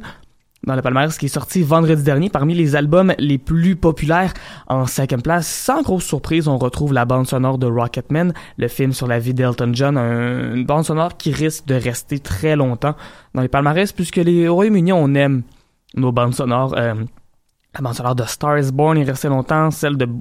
[0.66, 4.34] Dans le palmarès qui est sorti vendredi dernier, parmi les albums les plus populaires
[4.68, 8.92] en cinquième place, sans grosse surprise, on retrouve la bande sonore de Rocketman, le film
[8.92, 12.96] sur la vie d'Elton John, un- une bande sonore qui risque de rester très longtemps
[13.36, 15.44] dans les palmarès, puisque les au Royaume-Uni, on aime
[15.96, 16.74] nos bandes sonores.
[16.76, 16.96] euh,
[17.80, 20.12] la bande de Star is Born est restée longtemps, celle de, du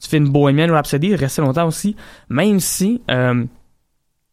[0.00, 1.96] film Bohemian Rhapsody est restée longtemps aussi,
[2.28, 3.44] même si euh,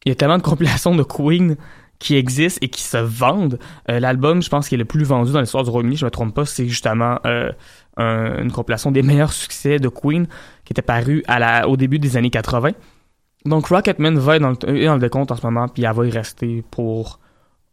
[0.05, 1.55] il y a tellement de compilations de Queen
[1.97, 3.57] qui existent et qui se vendent.
[3.89, 6.11] Euh, L'album, je pense, qui est le plus vendu dans l'histoire du Royaume-Uni, je me
[6.11, 7.51] trompe pas, c'est justement euh,
[7.97, 10.27] un- une compilation des meilleurs succès de Queen
[10.65, 12.71] qui était paru à la, au début des années 80.
[13.45, 16.05] Donc Rocketman va être dans le, dans le décompte en ce moment, puis elle va
[16.05, 17.19] y rester pour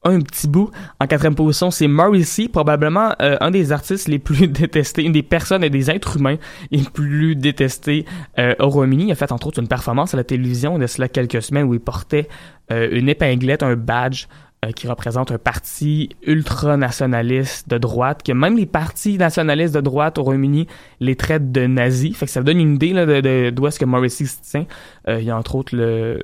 [0.05, 0.71] un petit bout.
[1.01, 5.23] En quatrième position, c'est Morrissey, probablement euh, un des artistes les plus détestés, une des
[5.23, 6.37] personnes et des êtres humains
[6.71, 8.05] les plus détestés
[8.39, 9.07] euh, au Royaume-Uni.
[9.07, 11.75] Il a fait entre autres une performance à la télévision de cela quelques semaines où
[11.75, 12.29] il portait
[12.71, 14.27] euh, une épinglette, un badge
[14.71, 20.23] qui représente un parti ultranationaliste de droite, que même les partis nationalistes de droite au
[20.23, 20.69] Royaume-Uni
[21.01, 22.17] les traitent de nazis.
[22.17, 24.67] Fait que ça donne une idée là, de, d'où est-ce que Morrissey se tient.
[25.09, 26.23] Euh, il y a entre autres le,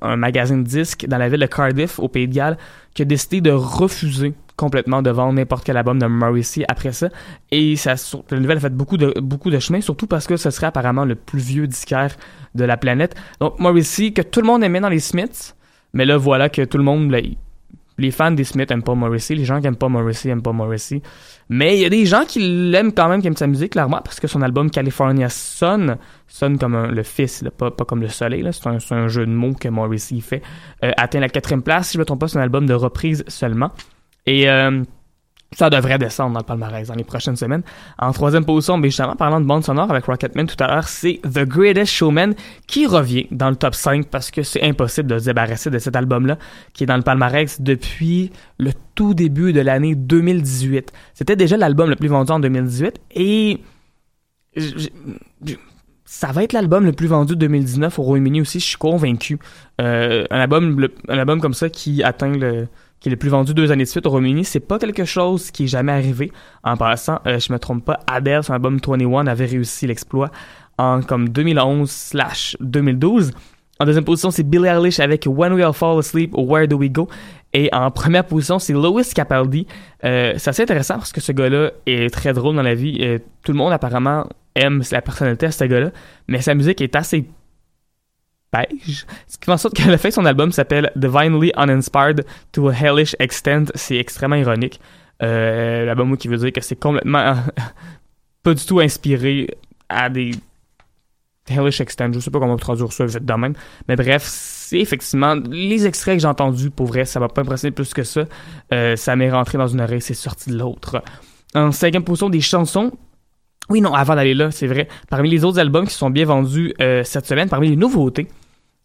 [0.00, 2.58] un magazine de disques dans la ville de Cardiff, au Pays de Galles,
[2.94, 7.08] qui a décidé de refuser complètement de vendre n'importe quel album de Morrissey après ça.
[7.50, 7.94] Et ça,
[8.30, 11.04] la nouvelle a fait beaucoup de, beaucoup de chemin, surtout parce que ce serait apparemment
[11.04, 12.16] le plus vieux disquaire
[12.54, 13.16] de la planète.
[13.40, 15.56] Donc Morrissey, que tout le monde aimait dans les Smiths,
[15.92, 17.18] mais là voilà que tout le monde, là,
[17.98, 20.52] les fans des Smiths aiment pas Morrissey, les gens qui aiment pas Morrissey aiment pas
[20.52, 21.02] Morrissey.
[21.50, 24.00] Mais il y a des gens qui l'aiment quand même, qui aiment sa musique, clairement,
[24.04, 28.08] parce que son album California Sun sonne comme un- le fils, pas, pas comme le
[28.08, 28.46] soleil.
[28.52, 30.42] C'est un, un jeu de mots que Morrissey fait.
[30.84, 33.24] Euh, atteint la quatrième place, si je me trompe pas, c'est un album de reprise
[33.28, 33.70] seulement.
[34.26, 34.82] Et euh,
[35.52, 37.62] ça devrait descendre dans le palmarès dans les prochaines semaines.
[37.98, 41.20] En troisième position, mais justement, parlant de bande sonore avec Rocketman tout à l'heure, c'est
[41.22, 42.34] The Greatest Showman
[42.66, 45.96] qui revient dans le top 5 parce que c'est impossible de se débarrasser de cet
[45.96, 46.38] album-là
[46.74, 50.92] qui est dans le palmarès depuis le tout début de l'année 2018.
[51.14, 53.60] C'était déjà l'album le plus vendu en 2018 et
[56.04, 59.38] ça va être l'album le plus vendu de 2019 au Royaume-Uni aussi, je suis convaincu.
[59.80, 62.66] Euh, un album un album comme ça qui atteint le
[63.00, 65.50] qui est le plus vendu deux années de suite au Royaume-Uni, c'est pas quelque chose
[65.50, 66.32] qui est jamais arrivé.
[66.64, 70.30] En passant, euh, je me trompe pas, Adele, son album 21 avait réussi l'exploit
[70.78, 73.32] en comme 2011/2012.
[73.80, 76.90] En deuxième position, c'est Billie Eilish avec When We All Fall Asleep, Where Do We
[76.90, 77.08] Go?
[77.54, 79.66] Et en première position, c'est Louis Capaldi.
[80.04, 82.98] Euh, c'est assez intéressant parce que ce gars-là est très drôle dans la vie.
[83.00, 85.90] Euh, tout le monde apparemment aime la personnalité de ce gars-là,
[86.26, 87.26] mais sa musique est assez
[88.52, 89.06] beige.
[89.26, 92.72] Ce qui fait en sorte que le fait son album s'appelle Divinely Uninspired to a
[92.72, 94.80] Hellish Extent, c'est extrêmement ironique.
[95.22, 97.36] Euh, L'album qui veut dire que c'est complètement
[98.42, 99.48] pas du tout inspiré
[99.88, 100.32] à des
[101.48, 103.54] Hellish Extent, je sais pas comment traduire ça vite de même.
[103.88, 107.72] Mais bref, c'est effectivement les extraits que j'ai entendus, pour vrai, ça m'a pas impressionné
[107.72, 108.24] plus que ça.
[108.72, 111.02] Euh, ça m'est rentré dans une oreille, c'est sorti de l'autre.
[111.54, 112.92] En cinquième position des chansons,
[113.70, 114.88] oui, non, avant d'aller là, c'est vrai.
[115.10, 118.28] Parmi les autres albums qui sont bien vendus euh, cette semaine, parmi les nouveautés,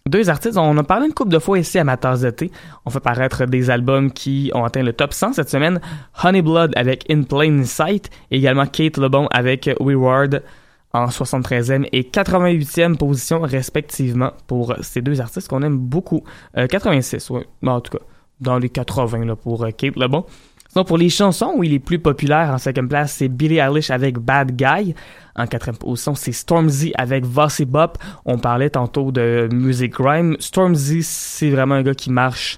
[0.09, 2.51] deux artistes, on a parlé une couple de fois ici à ma tasse de thé.
[2.85, 5.79] On fait paraître des albums qui ont atteint le top 100 cette semaine.
[6.21, 10.43] Honey Blood avec In Plain Sight, également Kate LeBon avec We Ward
[10.91, 16.23] en 73e et 88e position respectivement pour ces deux artistes qu'on aime beaucoup.
[16.57, 17.47] Euh, 86, ouais.
[17.61, 18.03] Bon, en tout cas,
[18.41, 20.25] dans les 80 là, pour euh, Kate LeBon.
[20.73, 24.17] Sinon, pour les chansons, oui, les plus populaires en cinquième place, c'est Billie Eilish avec
[24.17, 24.95] Bad Guy.
[25.35, 27.99] En quatrième position, c'est Stormzy avec Vossy Bop.
[28.25, 30.35] On parlait tantôt de Music Grime.
[30.39, 32.57] Stormzy, c'est vraiment un gars qui marche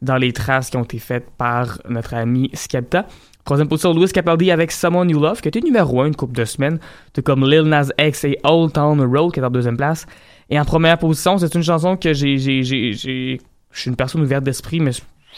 [0.00, 3.06] dans les traces qui ont été faites par notre ami Skepta.
[3.44, 6.44] Troisième position, Louis Capaldi avec Someone You Love, qui été numéro 1 une couple de
[6.44, 6.80] semaines,
[7.12, 10.04] tout comme Lil Nas X et Old Town Road, qui est en deuxième place.
[10.50, 13.38] Et en première position, c'est une chanson que j'ai, je
[13.72, 14.90] suis une personne ouverte d'esprit, mais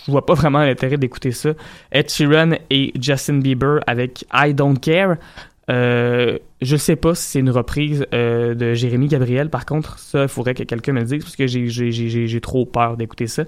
[0.06, 1.50] je vois pas vraiment l'intérêt d'écouter ça.
[1.92, 5.16] Ed Sheeran et Justin Bieber avec I Don't Care.
[5.70, 9.48] Euh, je sais pas si c'est une reprise euh, de Jérémy Gabriel.
[9.48, 12.96] Par contre, ça, il faudrait que quelqu'un me le dise parce que j'ai, trop peur
[12.96, 13.44] d'écouter ça.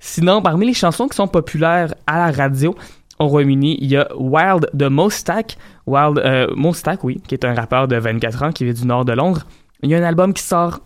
[0.00, 2.74] Sinon, parmi les chansons qui sont populaires à la radio
[3.18, 5.58] au Royaume-Uni, il y a Wild de Mostak.
[5.86, 9.04] Wild, euh, Mostak, oui, qui est un rappeur de 24 ans qui vient du nord
[9.04, 9.42] de Londres.
[9.82, 10.80] Il y a un album qui sort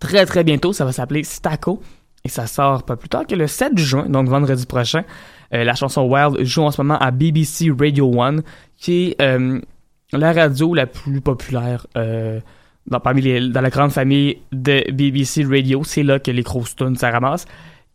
[0.00, 1.80] très très bientôt, ça va s'appeler Stacco.
[2.26, 5.02] Et ça sort pas plus tard que le 7 juin, donc vendredi prochain.
[5.52, 8.36] Euh, la chanson Wild joue en ce moment à BBC Radio 1,
[8.78, 9.60] qui est euh,
[10.10, 12.40] la radio la plus populaire euh,
[12.86, 15.84] dans, parmi les, dans la grande famille de BBC Radio.
[15.84, 17.44] C'est là que les grosses tunes ça ramasse.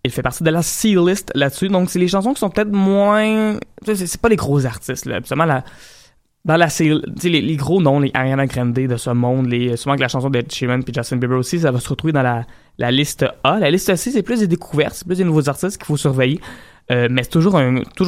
[0.06, 1.68] Il fait partie de la C-list là-dessus.
[1.68, 3.58] Donc, c'est les chansons qui sont peut-être moins...
[3.84, 5.16] C'est pas les gros artistes, là.
[5.16, 5.64] Absolument, la...
[6.46, 9.98] Dans la C, les, les gros noms, les Ariana Grande de ce monde, les, souvent
[9.98, 12.46] que la chanson de Sheeran puis Justin Bieber aussi, ça va se retrouver dans la,
[12.80, 13.60] la liste A.
[13.60, 16.40] La liste C, c'est plus des découvertes, c'est plus des nouveaux artistes qu'il faut surveiller.
[16.92, 17.54] Euh, mais c'est toujours,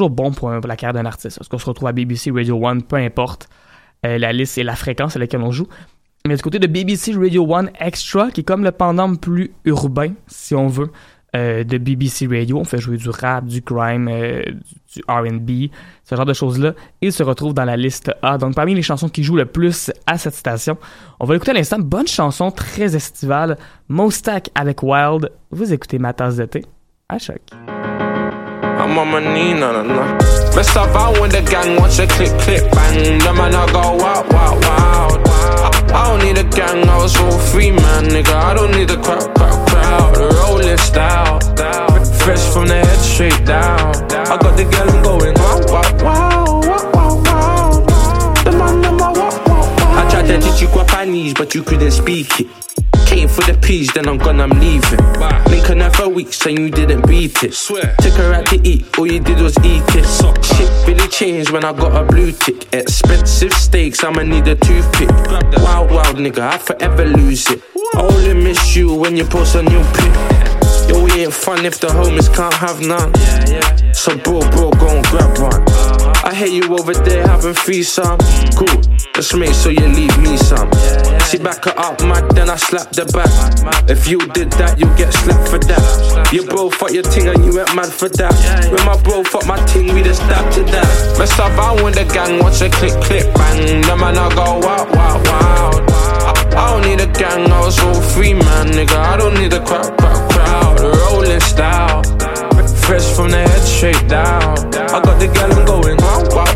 [0.09, 1.37] bon pour, un- pour la carrière d'un artiste.
[1.37, 3.47] Parce qu'on se retrouve à BBC Radio 1, peu importe
[4.07, 5.67] euh, la liste et la fréquence à laquelle on joue.
[6.27, 10.13] Mais du côté de BBC Radio 1 Extra, qui est comme le pendant plus urbain,
[10.27, 10.89] si on veut,
[11.35, 12.57] euh, de BBC Radio.
[12.57, 14.43] On fait jouer du rap, du grime, euh,
[14.93, 15.71] du, R&B,
[16.03, 16.73] ce genre de choses-là.
[17.01, 18.37] Il se retrouve dans la liste A.
[18.37, 20.77] Donc, parmi les chansons qui jouent le plus à cette station,
[21.19, 21.79] on va l'écouter à l'instant.
[21.79, 23.57] Bonne chanson, très estivale.
[23.87, 25.31] Mostack avec Wild.
[25.51, 26.49] Vous écoutez ma tasse de
[27.07, 27.41] à choc.
[40.21, 41.39] Rolling style,
[42.19, 43.95] fresh from the head straight down.
[44.11, 46.61] I got the girl I'm going wow, wow, wow,
[46.93, 47.85] wow, wow.
[49.97, 52.47] I tried to teach you Guapanese, but you couldn't speak it.
[53.07, 54.99] Came for the peas, then I'm gone, I'm leaving.
[55.71, 57.53] Her for weeks, and you didn't beat it.
[57.53, 57.95] Swear.
[58.01, 60.05] Took her out to eat, all you did was eat it.
[60.43, 62.67] Shit really changed when I got a blue tick.
[62.73, 65.09] Expensive steaks, I'ma need a toothpick.
[65.63, 67.63] Wild, wild nigga, I forever lose it.
[67.93, 70.13] I only miss you when you post a new pic.
[70.87, 73.13] Yo, we ain't fun if the homies can't have none.
[73.93, 75.63] So bro, bro, go and grab one.
[76.23, 78.17] I hear you over there having free some.
[78.55, 78.81] Cool,
[79.13, 80.71] just make sure you leave me some.
[81.27, 83.29] See back her up, mad, then I slap the back.
[83.89, 86.29] If you did that, you get slapped for that.
[86.31, 88.33] Your bro fuck your ting and you went mad for that.
[88.71, 91.17] When my bro fuck my ting, we just stabbed to that.
[91.17, 93.81] Best up, I when the gang watch a click, click, bang.
[93.81, 96.40] The man I go wow, wow, wow.
[96.53, 98.97] I, don't need a gang, I was all free, man, nigga.
[98.97, 100.79] I don't need a crowd, crowd, crowd.
[100.79, 102.03] Rolling style,
[102.85, 104.57] fresh from the head straight down.
[104.91, 106.50] I got the I'm going wow, wow,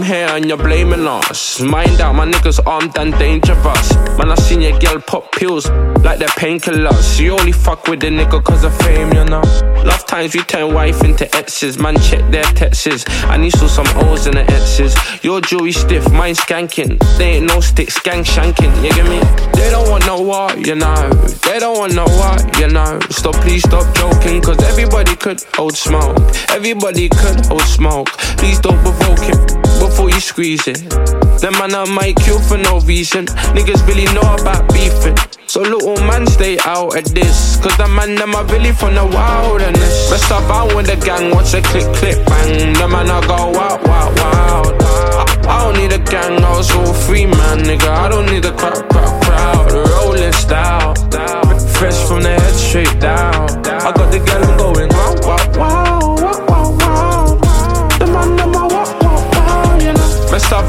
[0.00, 1.60] Girl here and you're blaming us.
[1.60, 3.94] Mind out, my niggas armed and dangerous.
[4.16, 5.68] Man, I seen your girl pop pills
[6.04, 7.20] like they're painkillers.
[7.20, 9.42] You only fuck with the nigga cause of fame, you know.
[9.84, 11.78] Love times we turn wife into exes.
[11.78, 13.04] Man, check their texts.
[13.24, 14.94] I need saw some O's in the X's.
[15.22, 16.98] Your jewelry stiff, mine skanking.
[17.18, 18.74] They ain't no stick, skank shanking.
[18.82, 19.20] You get me?
[19.52, 21.10] They don't want no war, you know.
[21.44, 22.98] They don't want no war, you know.
[23.10, 24.40] Stop, please stop joking.
[24.40, 26.16] Cause everybody could hold smoke.
[26.48, 28.08] Everybody could hold smoke.
[28.38, 29.60] Please don't provoke him
[29.90, 30.78] before you squeeze it.
[31.42, 33.26] Them man I might kill for no reason.
[33.56, 35.16] Niggas really know about beefing.
[35.46, 37.58] So little man stay out of this.
[37.62, 40.10] Cause the man them are really from the wilderness.
[40.10, 42.72] Best of out when the gang watch a click click bang.
[42.74, 44.82] The man I go wow wild, wild.
[44.82, 47.88] I, I don't need a gang, I was all free man, nigga.
[47.88, 49.72] I don't need a crowd crowd crowd.
[49.72, 50.94] Rolling style,
[51.78, 53.50] fresh from the head straight down.
[53.66, 55.39] I got the I'm going wow wow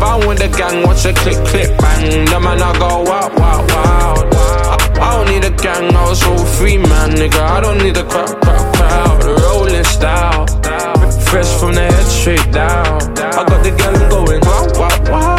[0.01, 2.25] Best of the gang watch a click click bang.
[2.25, 4.15] The man I go wow wow wow.
[4.99, 7.39] I, don't need a gang, I was all free man, nigga.
[7.39, 9.23] I don't need a crowd crowd crowd.
[9.23, 10.47] Rolling style,
[11.29, 12.99] fresh from the head straight down.
[13.19, 15.30] I got the I'm going wow wow wow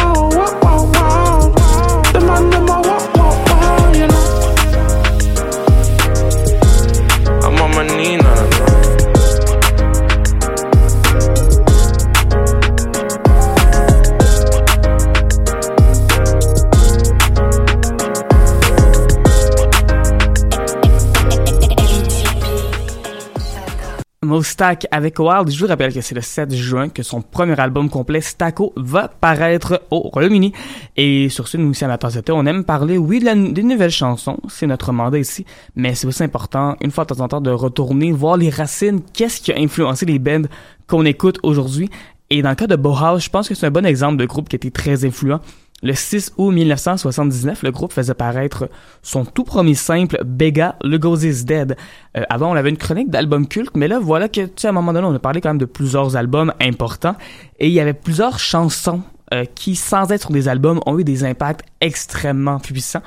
[24.43, 25.49] Mostack avec Wild.
[25.51, 29.07] Je vous rappelle que c'est le 7 juin que son premier album complet, Stacco, va
[29.07, 30.51] paraître au Royaume-Uni.
[30.97, 34.37] Et sur ce, nous de thé, on aime parler, oui, de la- des nouvelles chansons.
[34.49, 35.45] C'est notre mandat ici.
[35.77, 38.99] Mais c'est aussi important, une fois de temps en temps, de retourner, voir les racines.
[39.13, 40.45] Qu'est-ce qui a influencé les bands
[40.87, 41.89] qu'on écoute aujourd'hui?
[42.29, 44.49] Et dans le cas de Bauhaus, je pense que c'est un bon exemple de groupe
[44.49, 45.39] qui été très influent.
[45.83, 48.69] Le 6 août 1979, le groupe faisait paraître
[49.01, 51.75] son tout premier simple, Bega, Lugos is Dead.
[52.15, 54.69] Euh, avant, on avait une chronique d'albums cultes, mais là, voilà que, tu sais, à
[54.69, 57.17] un moment donné, on a parlé quand même de plusieurs albums importants,
[57.59, 59.01] et il y avait plusieurs chansons
[59.33, 63.03] euh, qui, sans être des albums, ont eu des impacts extrêmement puissants.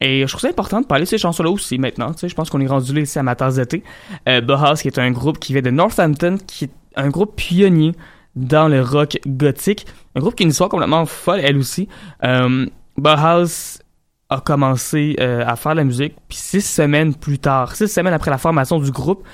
[0.00, 2.12] Et je trouve ça important de parler de ces chansons-là aussi maintenant.
[2.12, 3.82] Tu sais, je pense qu'on est rendu là ici à ma tasse d'été.
[4.28, 4.40] Euh,
[4.76, 7.92] qui est un groupe qui vient de Northampton, qui est un groupe pionnier
[8.36, 9.86] dans le rock gothique.
[10.14, 11.88] Un groupe qui a une histoire complètement folle, elle aussi.
[12.24, 12.66] Euh,
[12.96, 13.80] Bauhaus
[14.28, 18.14] a commencé euh, à faire de la musique, puis six semaines plus tard, six semaines
[18.14, 19.24] après la formation du groupe,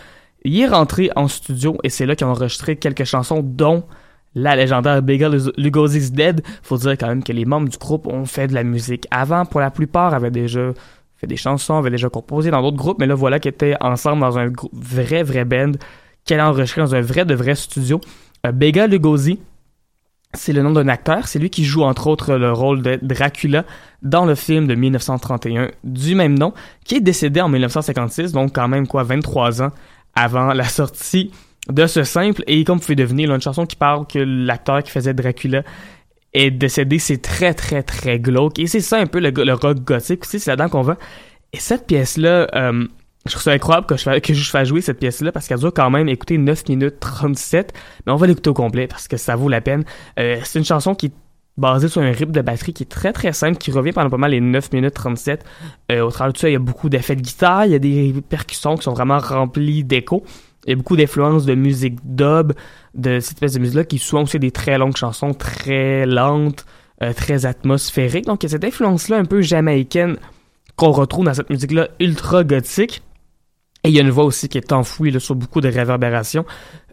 [0.42, 3.84] il est rentré en studio et c'est là qu'ils ont enregistré quelques chansons, dont
[4.34, 6.42] la légendaire Bigger Lugosi's Dead.
[6.62, 9.44] Faut dire quand même que les membres du groupe ont fait de la musique avant,
[9.44, 10.72] pour la plupart, avaient déjà
[11.16, 14.20] fait des chansons, avaient déjà composé dans d'autres groupes, mais là voilà qu'ils étaient ensemble
[14.20, 15.72] dans un vrai, vrai band,
[16.24, 18.00] qu'elle a enregistré dans un vrai, de vrai studio.
[18.46, 19.38] Euh, Bega Lugosi,
[20.34, 21.28] c'est le nom d'un acteur.
[21.28, 23.64] C'est lui qui joue entre autres le rôle de Dracula
[24.02, 26.52] dans le film de 1931 du même nom,
[26.84, 29.70] qui est décédé en 1956, donc quand même quoi 23 ans
[30.14, 31.30] avant la sortie
[31.68, 32.42] de ce simple.
[32.46, 35.62] Et comme vous pouvez devenir, une chanson qui parle que l'acteur qui faisait Dracula
[36.32, 38.58] est décédé, c'est très très très glauque.
[38.58, 40.96] Et c'est ça un peu le, rock gothique c'est là-dedans qu'on va.
[41.52, 42.86] Et cette pièce-là, euh,
[43.26, 45.72] je trouve ça incroyable que je, que je fasse jouer cette pièce-là parce qu'elle doit
[45.72, 47.72] quand même écouter 9 minutes 37.
[48.06, 49.84] Mais on va l'écouter au complet parce que ça vaut la peine.
[50.18, 51.12] Euh, c'est une chanson qui est
[51.56, 54.18] basée sur un rythme de batterie qui est très très simple, qui revient pendant pas
[54.18, 55.44] mal les 9 minutes 37.
[55.92, 57.78] Euh, au travers de ça, il y a beaucoup d'effets de guitare, il y a
[57.78, 60.24] des percussions qui sont vraiment remplies d'écho.
[60.66, 62.52] Il y a beaucoup d'influences de musique dub,
[62.94, 66.66] de cette espèce de musique-là, qui souvent aussi des très longues chansons, très lentes,
[67.02, 68.26] euh, très atmosphériques.
[68.26, 70.16] Donc il y a cette influence-là un peu jamaïcaine
[70.76, 73.02] qu'on retrouve dans cette musique-là ultra gothique.
[73.86, 76.44] Et il y a une voix aussi qui est enfouie là, sur beaucoup de réverbérations.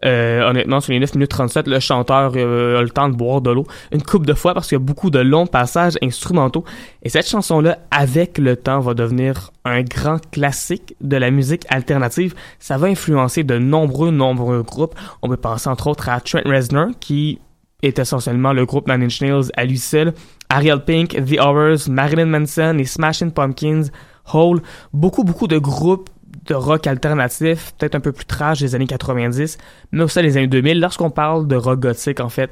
[0.05, 3.41] Euh, honnêtement, sur les 9 minutes 37, le chanteur euh, a le temps de boire
[3.41, 6.63] de l'eau une coupe de fois parce qu'il y a beaucoup de longs passages instrumentaux.
[7.01, 12.35] Et cette chanson-là, avec le temps, va devenir un grand classique de la musique alternative.
[12.59, 14.93] Ça va influencer de nombreux, nombreux groupes.
[15.23, 17.39] On peut penser entre autres à Trent Reznor, qui
[17.81, 20.13] est essentiellement le groupe Nine Inch Nails à lui seul,
[20.49, 23.85] Ariel Pink, The Horrors, Marilyn Manson, les Smashing Pumpkins,
[24.31, 24.61] Hole,
[24.93, 26.09] beaucoup, beaucoup de groupes
[26.45, 29.57] de rock alternatif, peut-être un peu plus trash des années 90,
[29.91, 30.79] mais aussi des années 2000.
[30.79, 32.51] Lorsqu'on parle de rock gothique, en fait,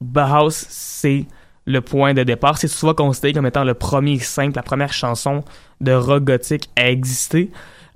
[0.00, 1.26] Bauhaus, c'est
[1.66, 2.58] le point de départ.
[2.58, 5.44] C'est souvent considéré comme étant le premier simple, la première chanson
[5.80, 7.50] de rock gothique à exister.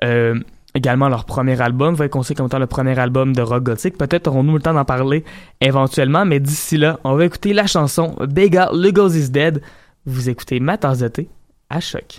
[0.05, 0.39] Euh,
[0.75, 3.97] également, leur premier album va être considéré comme étant le premier album de rock gothique.
[3.97, 5.25] Peut-être aurons-nous le temps d'en parler
[5.61, 9.63] éventuellement, mais d'ici là, on va écouter la chanson Bega Lugos is Dead.
[10.07, 10.79] Vous écoutez ma
[11.73, 12.19] à choc.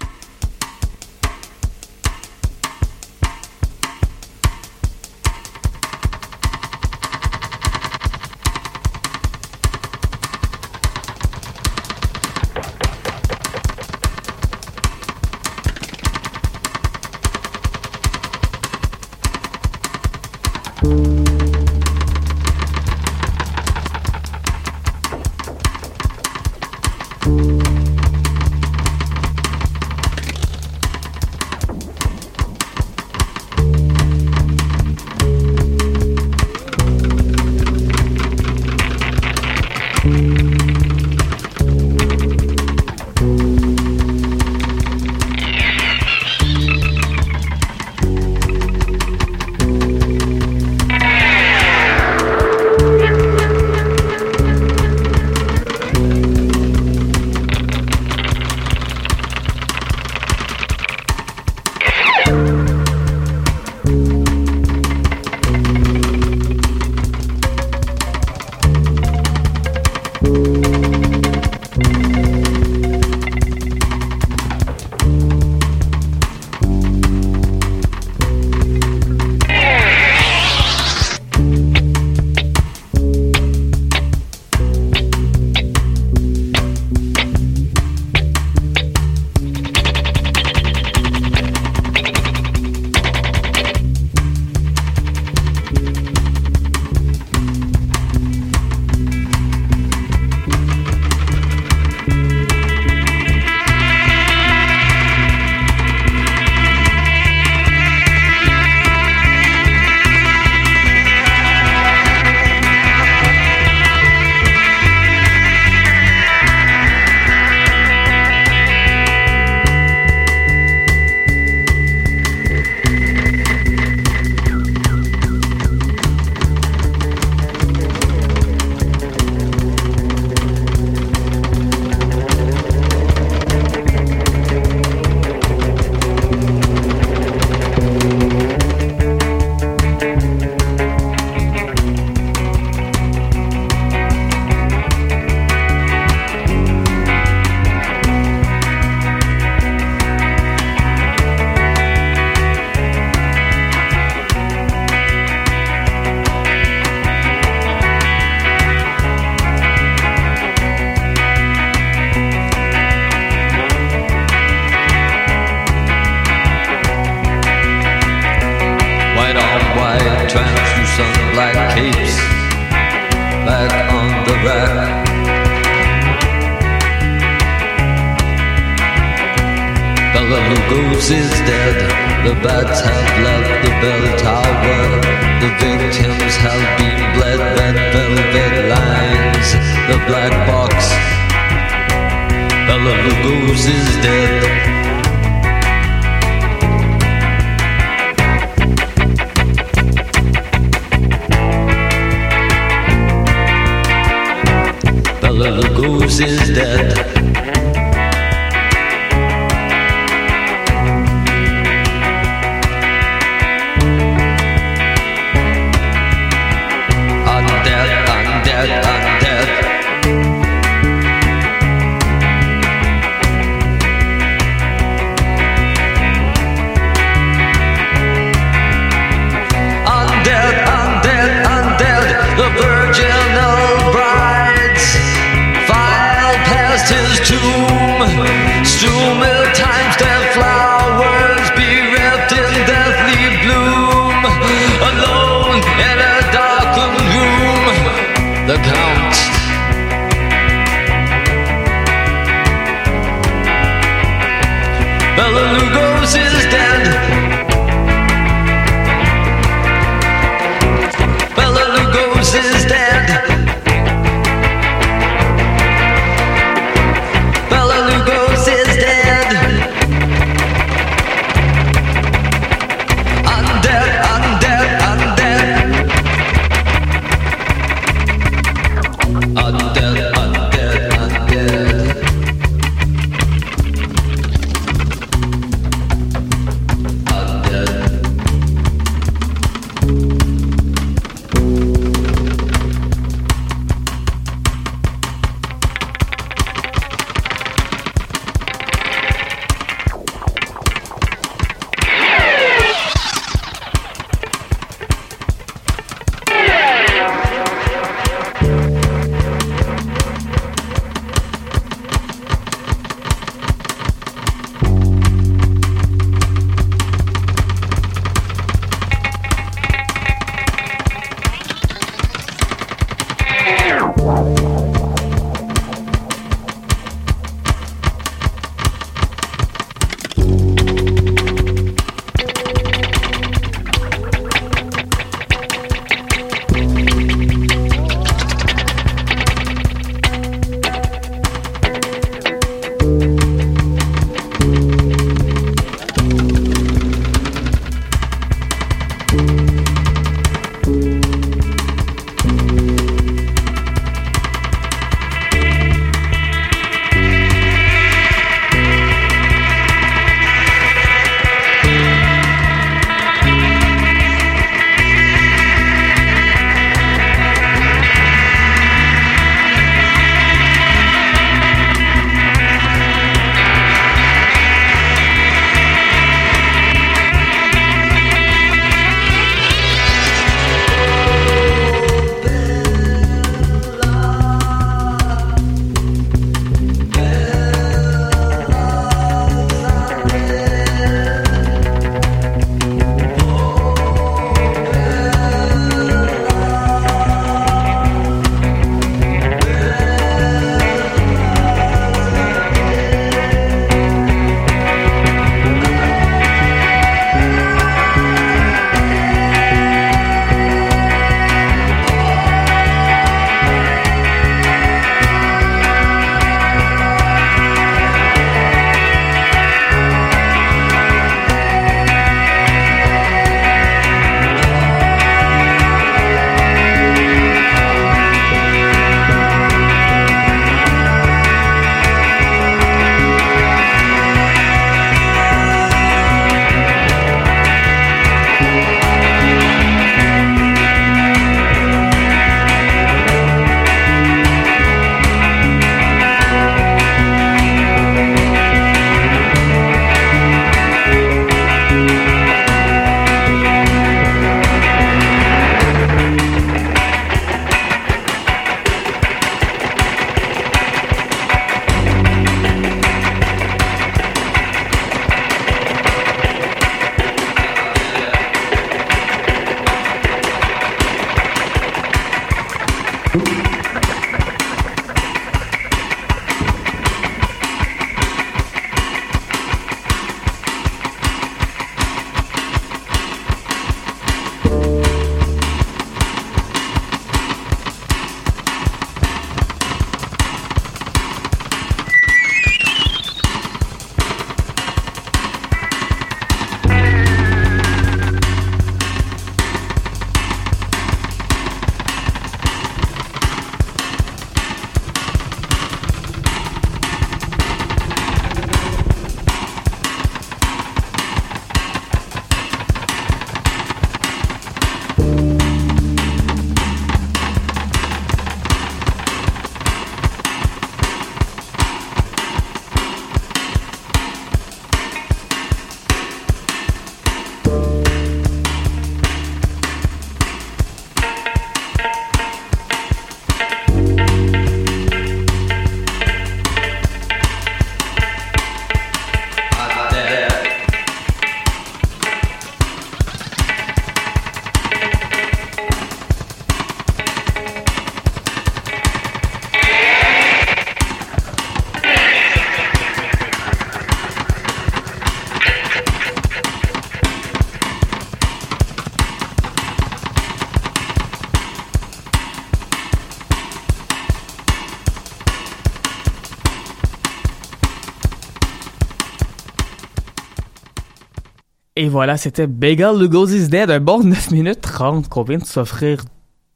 [571.82, 576.04] Et voilà, c'était Bagel Lugosi's Dead, un bon 9 minutes 30 qu'on vient de s'offrir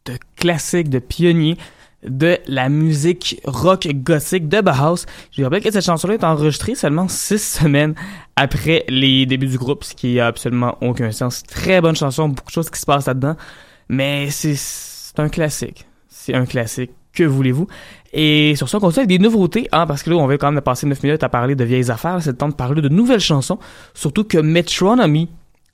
[0.06, 1.58] de classiques, de pionniers
[2.04, 5.08] de la musique rock gothique de Bauhaus.
[5.32, 7.96] Je vous rappelle que cette chanson-là est enregistrée seulement six semaines
[8.36, 11.42] après les débuts du groupe, ce qui a absolument aucun sens.
[11.42, 13.36] Très bonne chanson, beaucoup de choses qui se passent là-dedans,
[13.90, 15.88] mais c'est c'est un classique.
[16.08, 16.92] C'est un classique.
[17.14, 17.66] Que voulez-vous?
[18.18, 20.50] Et sur ça, on continue avec des nouveautés, hein, parce que là, on va quand
[20.50, 22.18] même passer 9 minutes à parler de vieilles affaires.
[22.22, 23.60] C'est le temps de parler de nouvelles chansons.
[23.94, 25.30] Surtout que Metronomy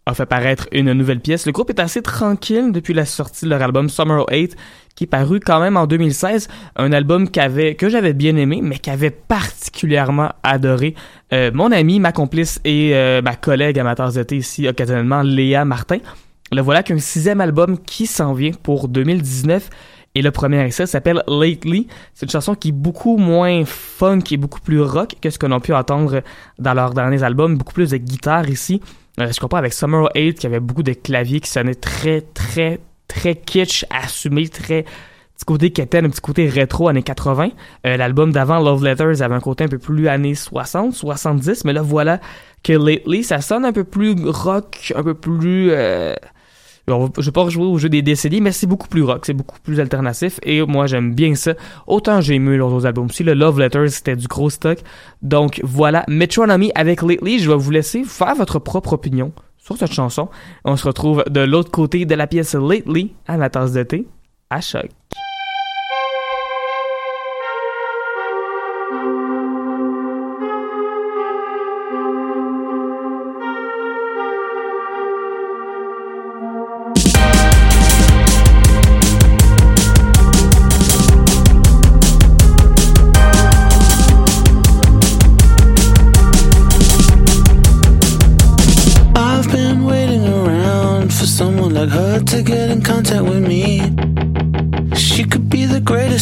[0.07, 1.45] a fait paraître une nouvelle pièce.
[1.45, 4.55] Le groupe est assez tranquille depuis la sortie de leur album Summer 08,
[4.95, 6.47] qui est paru quand même en 2016.
[6.77, 10.95] Un album que j'avais bien aimé, mais qu'avait particulièrement adoré
[11.33, 15.99] euh, mon ami, ma complice et euh, ma collègue amateur d'été ici, occasionnellement, Léa Martin.
[16.51, 19.69] Le voilà qu'un sixième album qui s'en vient pour 2019.
[20.13, 21.87] Et le premier essai s'appelle Lately.
[22.13, 25.51] C'est une chanson qui est beaucoup moins funk et beaucoup plus rock que ce qu'on
[25.51, 26.21] a pu entendre
[26.59, 27.57] dans leurs derniers albums.
[27.57, 28.81] Beaucoup plus de guitare ici.
[29.19, 32.79] Euh, je comprends avec Summer 8 qui avait beaucoup de claviers qui sonnaient très, très,
[33.07, 34.85] très kitsch, assumé, très
[35.41, 37.49] petit côté quétaine, un petit côté rétro années 80.
[37.85, 41.73] Euh, L'album d'avant, Love Letters, avait un côté un peu plus années 60, 70, mais
[41.73, 42.19] là voilà
[42.63, 45.71] que Lately, ça sonne un peu plus rock, un peu plus...
[45.71, 46.13] Euh,
[46.99, 49.33] va- je vais pas rejouer au jeu des décennies, mais c'est beaucoup plus rock, c'est
[49.33, 51.53] beaucoup plus alternatif, et moi j'aime bien ça.
[51.87, 54.79] Autant j'ai aimé leurs autres albums aussi, le Love Letters c'était du gros stock.
[55.21, 59.93] Donc voilà, Metronomy avec Lately, je vais vous laisser faire votre propre opinion sur cette
[59.93, 60.29] chanson.
[60.65, 64.07] On se retrouve de l'autre côté de la pièce Lately à la tasse de thé,
[64.49, 64.89] à choc.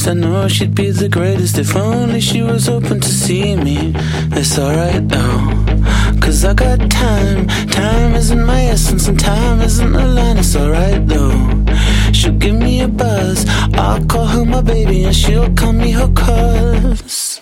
[0.09, 3.93] I know she'd be the greatest if only she was open to see me.
[4.31, 7.45] It's alright though, cause I got time.
[7.67, 11.63] Time isn't my essence, and time isn't a line, it's alright though.
[12.11, 13.45] She'll give me a buzz,
[13.75, 17.41] I'll call her my baby, and she'll call me her cuz.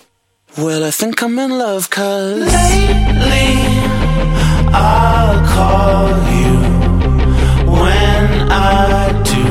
[0.58, 3.50] Well, I think I'm in love, cuz lately.
[4.74, 6.10] I'll call
[6.42, 6.54] you
[7.80, 9.46] when I do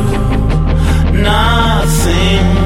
[1.23, 2.66] nothing.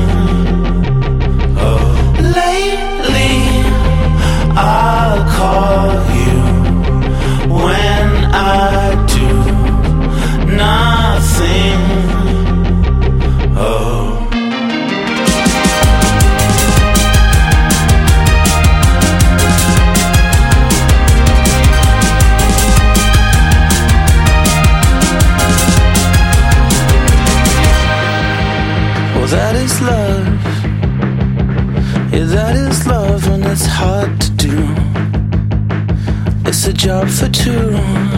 [36.81, 38.10] Job for two.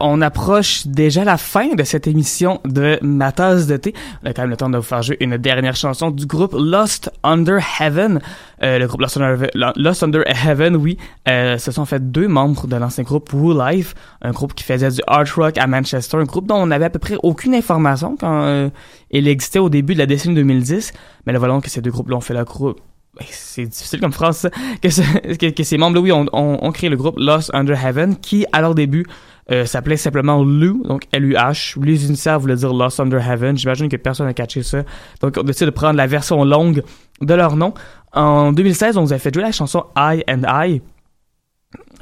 [0.00, 3.94] On approche déjà la fin de cette émission de Ma tasse de thé.
[4.22, 6.54] On a quand même le temps de vous faire jouer une dernière chanson du groupe
[6.58, 8.20] Lost Under Heaven.
[8.62, 10.96] Euh, le groupe Lost Under, Lost Under Heaven, oui,
[11.28, 14.64] euh, ce sont en fait deux membres de l'ancien groupe Woo Life, un groupe qui
[14.64, 17.54] faisait du art rock à Manchester, un groupe dont on avait à peu près aucune
[17.54, 18.68] information quand euh,
[19.10, 20.92] il existait au début de la décennie 2010.
[21.26, 22.80] Mais là, voilà que ces deux groupes-là ont fait la groupe
[23.14, 24.48] ben, c'est difficile comme phrase,
[24.80, 25.02] que, ce-
[25.36, 28.46] que, que ces membres-là, oui, ont, ont, ont créé le groupe Lost Under Heaven, qui,
[28.52, 29.04] à leur début,
[29.50, 31.82] euh, s'appelait simplement LU, donc L-U-H.
[31.82, 33.56] Les initiales voulaient dire Lost Under Heaven.
[33.56, 34.82] J'imagine que personne n'a catché ça.
[35.20, 36.82] Donc, on décide de prendre la version longue
[37.20, 37.74] de leur nom.
[38.12, 40.82] En 2016, on nous a fait jouer la chanson I and I.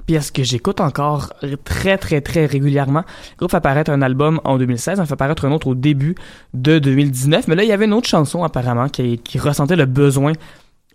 [0.06, 1.32] Pièce que j'écoute encore
[1.64, 3.04] très très très régulièrement?
[3.32, 6.16] Le groupe fait apparaître un album en 2016, on fait apparaître un autre au début
[6.52, 10.32] de 2019, mais là il y avait une autre chanson apparemment qui, ressentait le besoin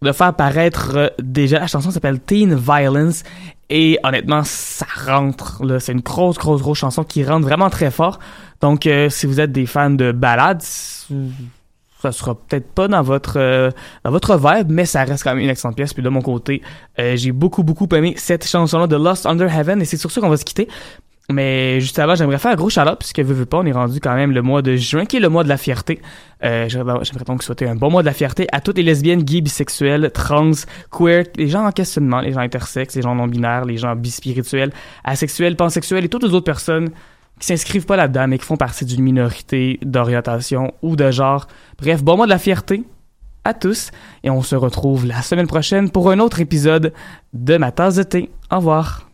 [0.02, 3.24] de faire apparaître euh, déjà la chanson s'appelle Teen Violence
[3.70, 8.20] et honnêtement ça rentre c'est une grosse grosse grosse chanson qui rentre vraiment très fort.
[8.62, 13.38] Donc euh, si vous êtes des fans de ballades ça sera peut-être pas dans votre
[13.38, 13.72] euh,
[14.04, 15.94] dans votre vibe mais ça reste quand même une excellente pièce.
[15.94, 16.62] Puis de mon côté
[17.00, 19.82] euh, j'ai beaucoup beaucoup aimé cette chanson là de Lost Under Heaven.
[19.82, 20.68] Et c'est sur ça qu'on va se quitter
[21.32, 24.00] mais juste avant, j'aimerais faire un gros shout puisque veux, veux pas, on est rendu
[24.00, 26.00] quand même le mois de juin, qui est le mois de la fierté.
[26.44, 29.24] Euh, j'aimerais j'aimerais donc souhaiter un bon mois de la fierté à toutes les lesbiennes,
[29.24, 30.52] gays, bisexuelles, trans,
[30.92, 34.72] queer, les gens en questionnement, les gens intersexes, les gens non-binaires, les gens bispirituels,
[35.04, 36.90] asexuels, pansexuels et toutes les autres personnes
[37.40, 41.48] qui s'inscrivent pas là-dedans, mais qui font partie d'une minorité d'orientation ou de genre.
[41.80, 42.84] Bref, bon mois de la fierté
[43.44, 43.92] à tous,
[44.24, 46.94] et on se retrouve la semaine prochaine pour un autre épisode
[47.34, 48.30] de Ma tasse de thé.
[48.52, 49.10] Au revoir.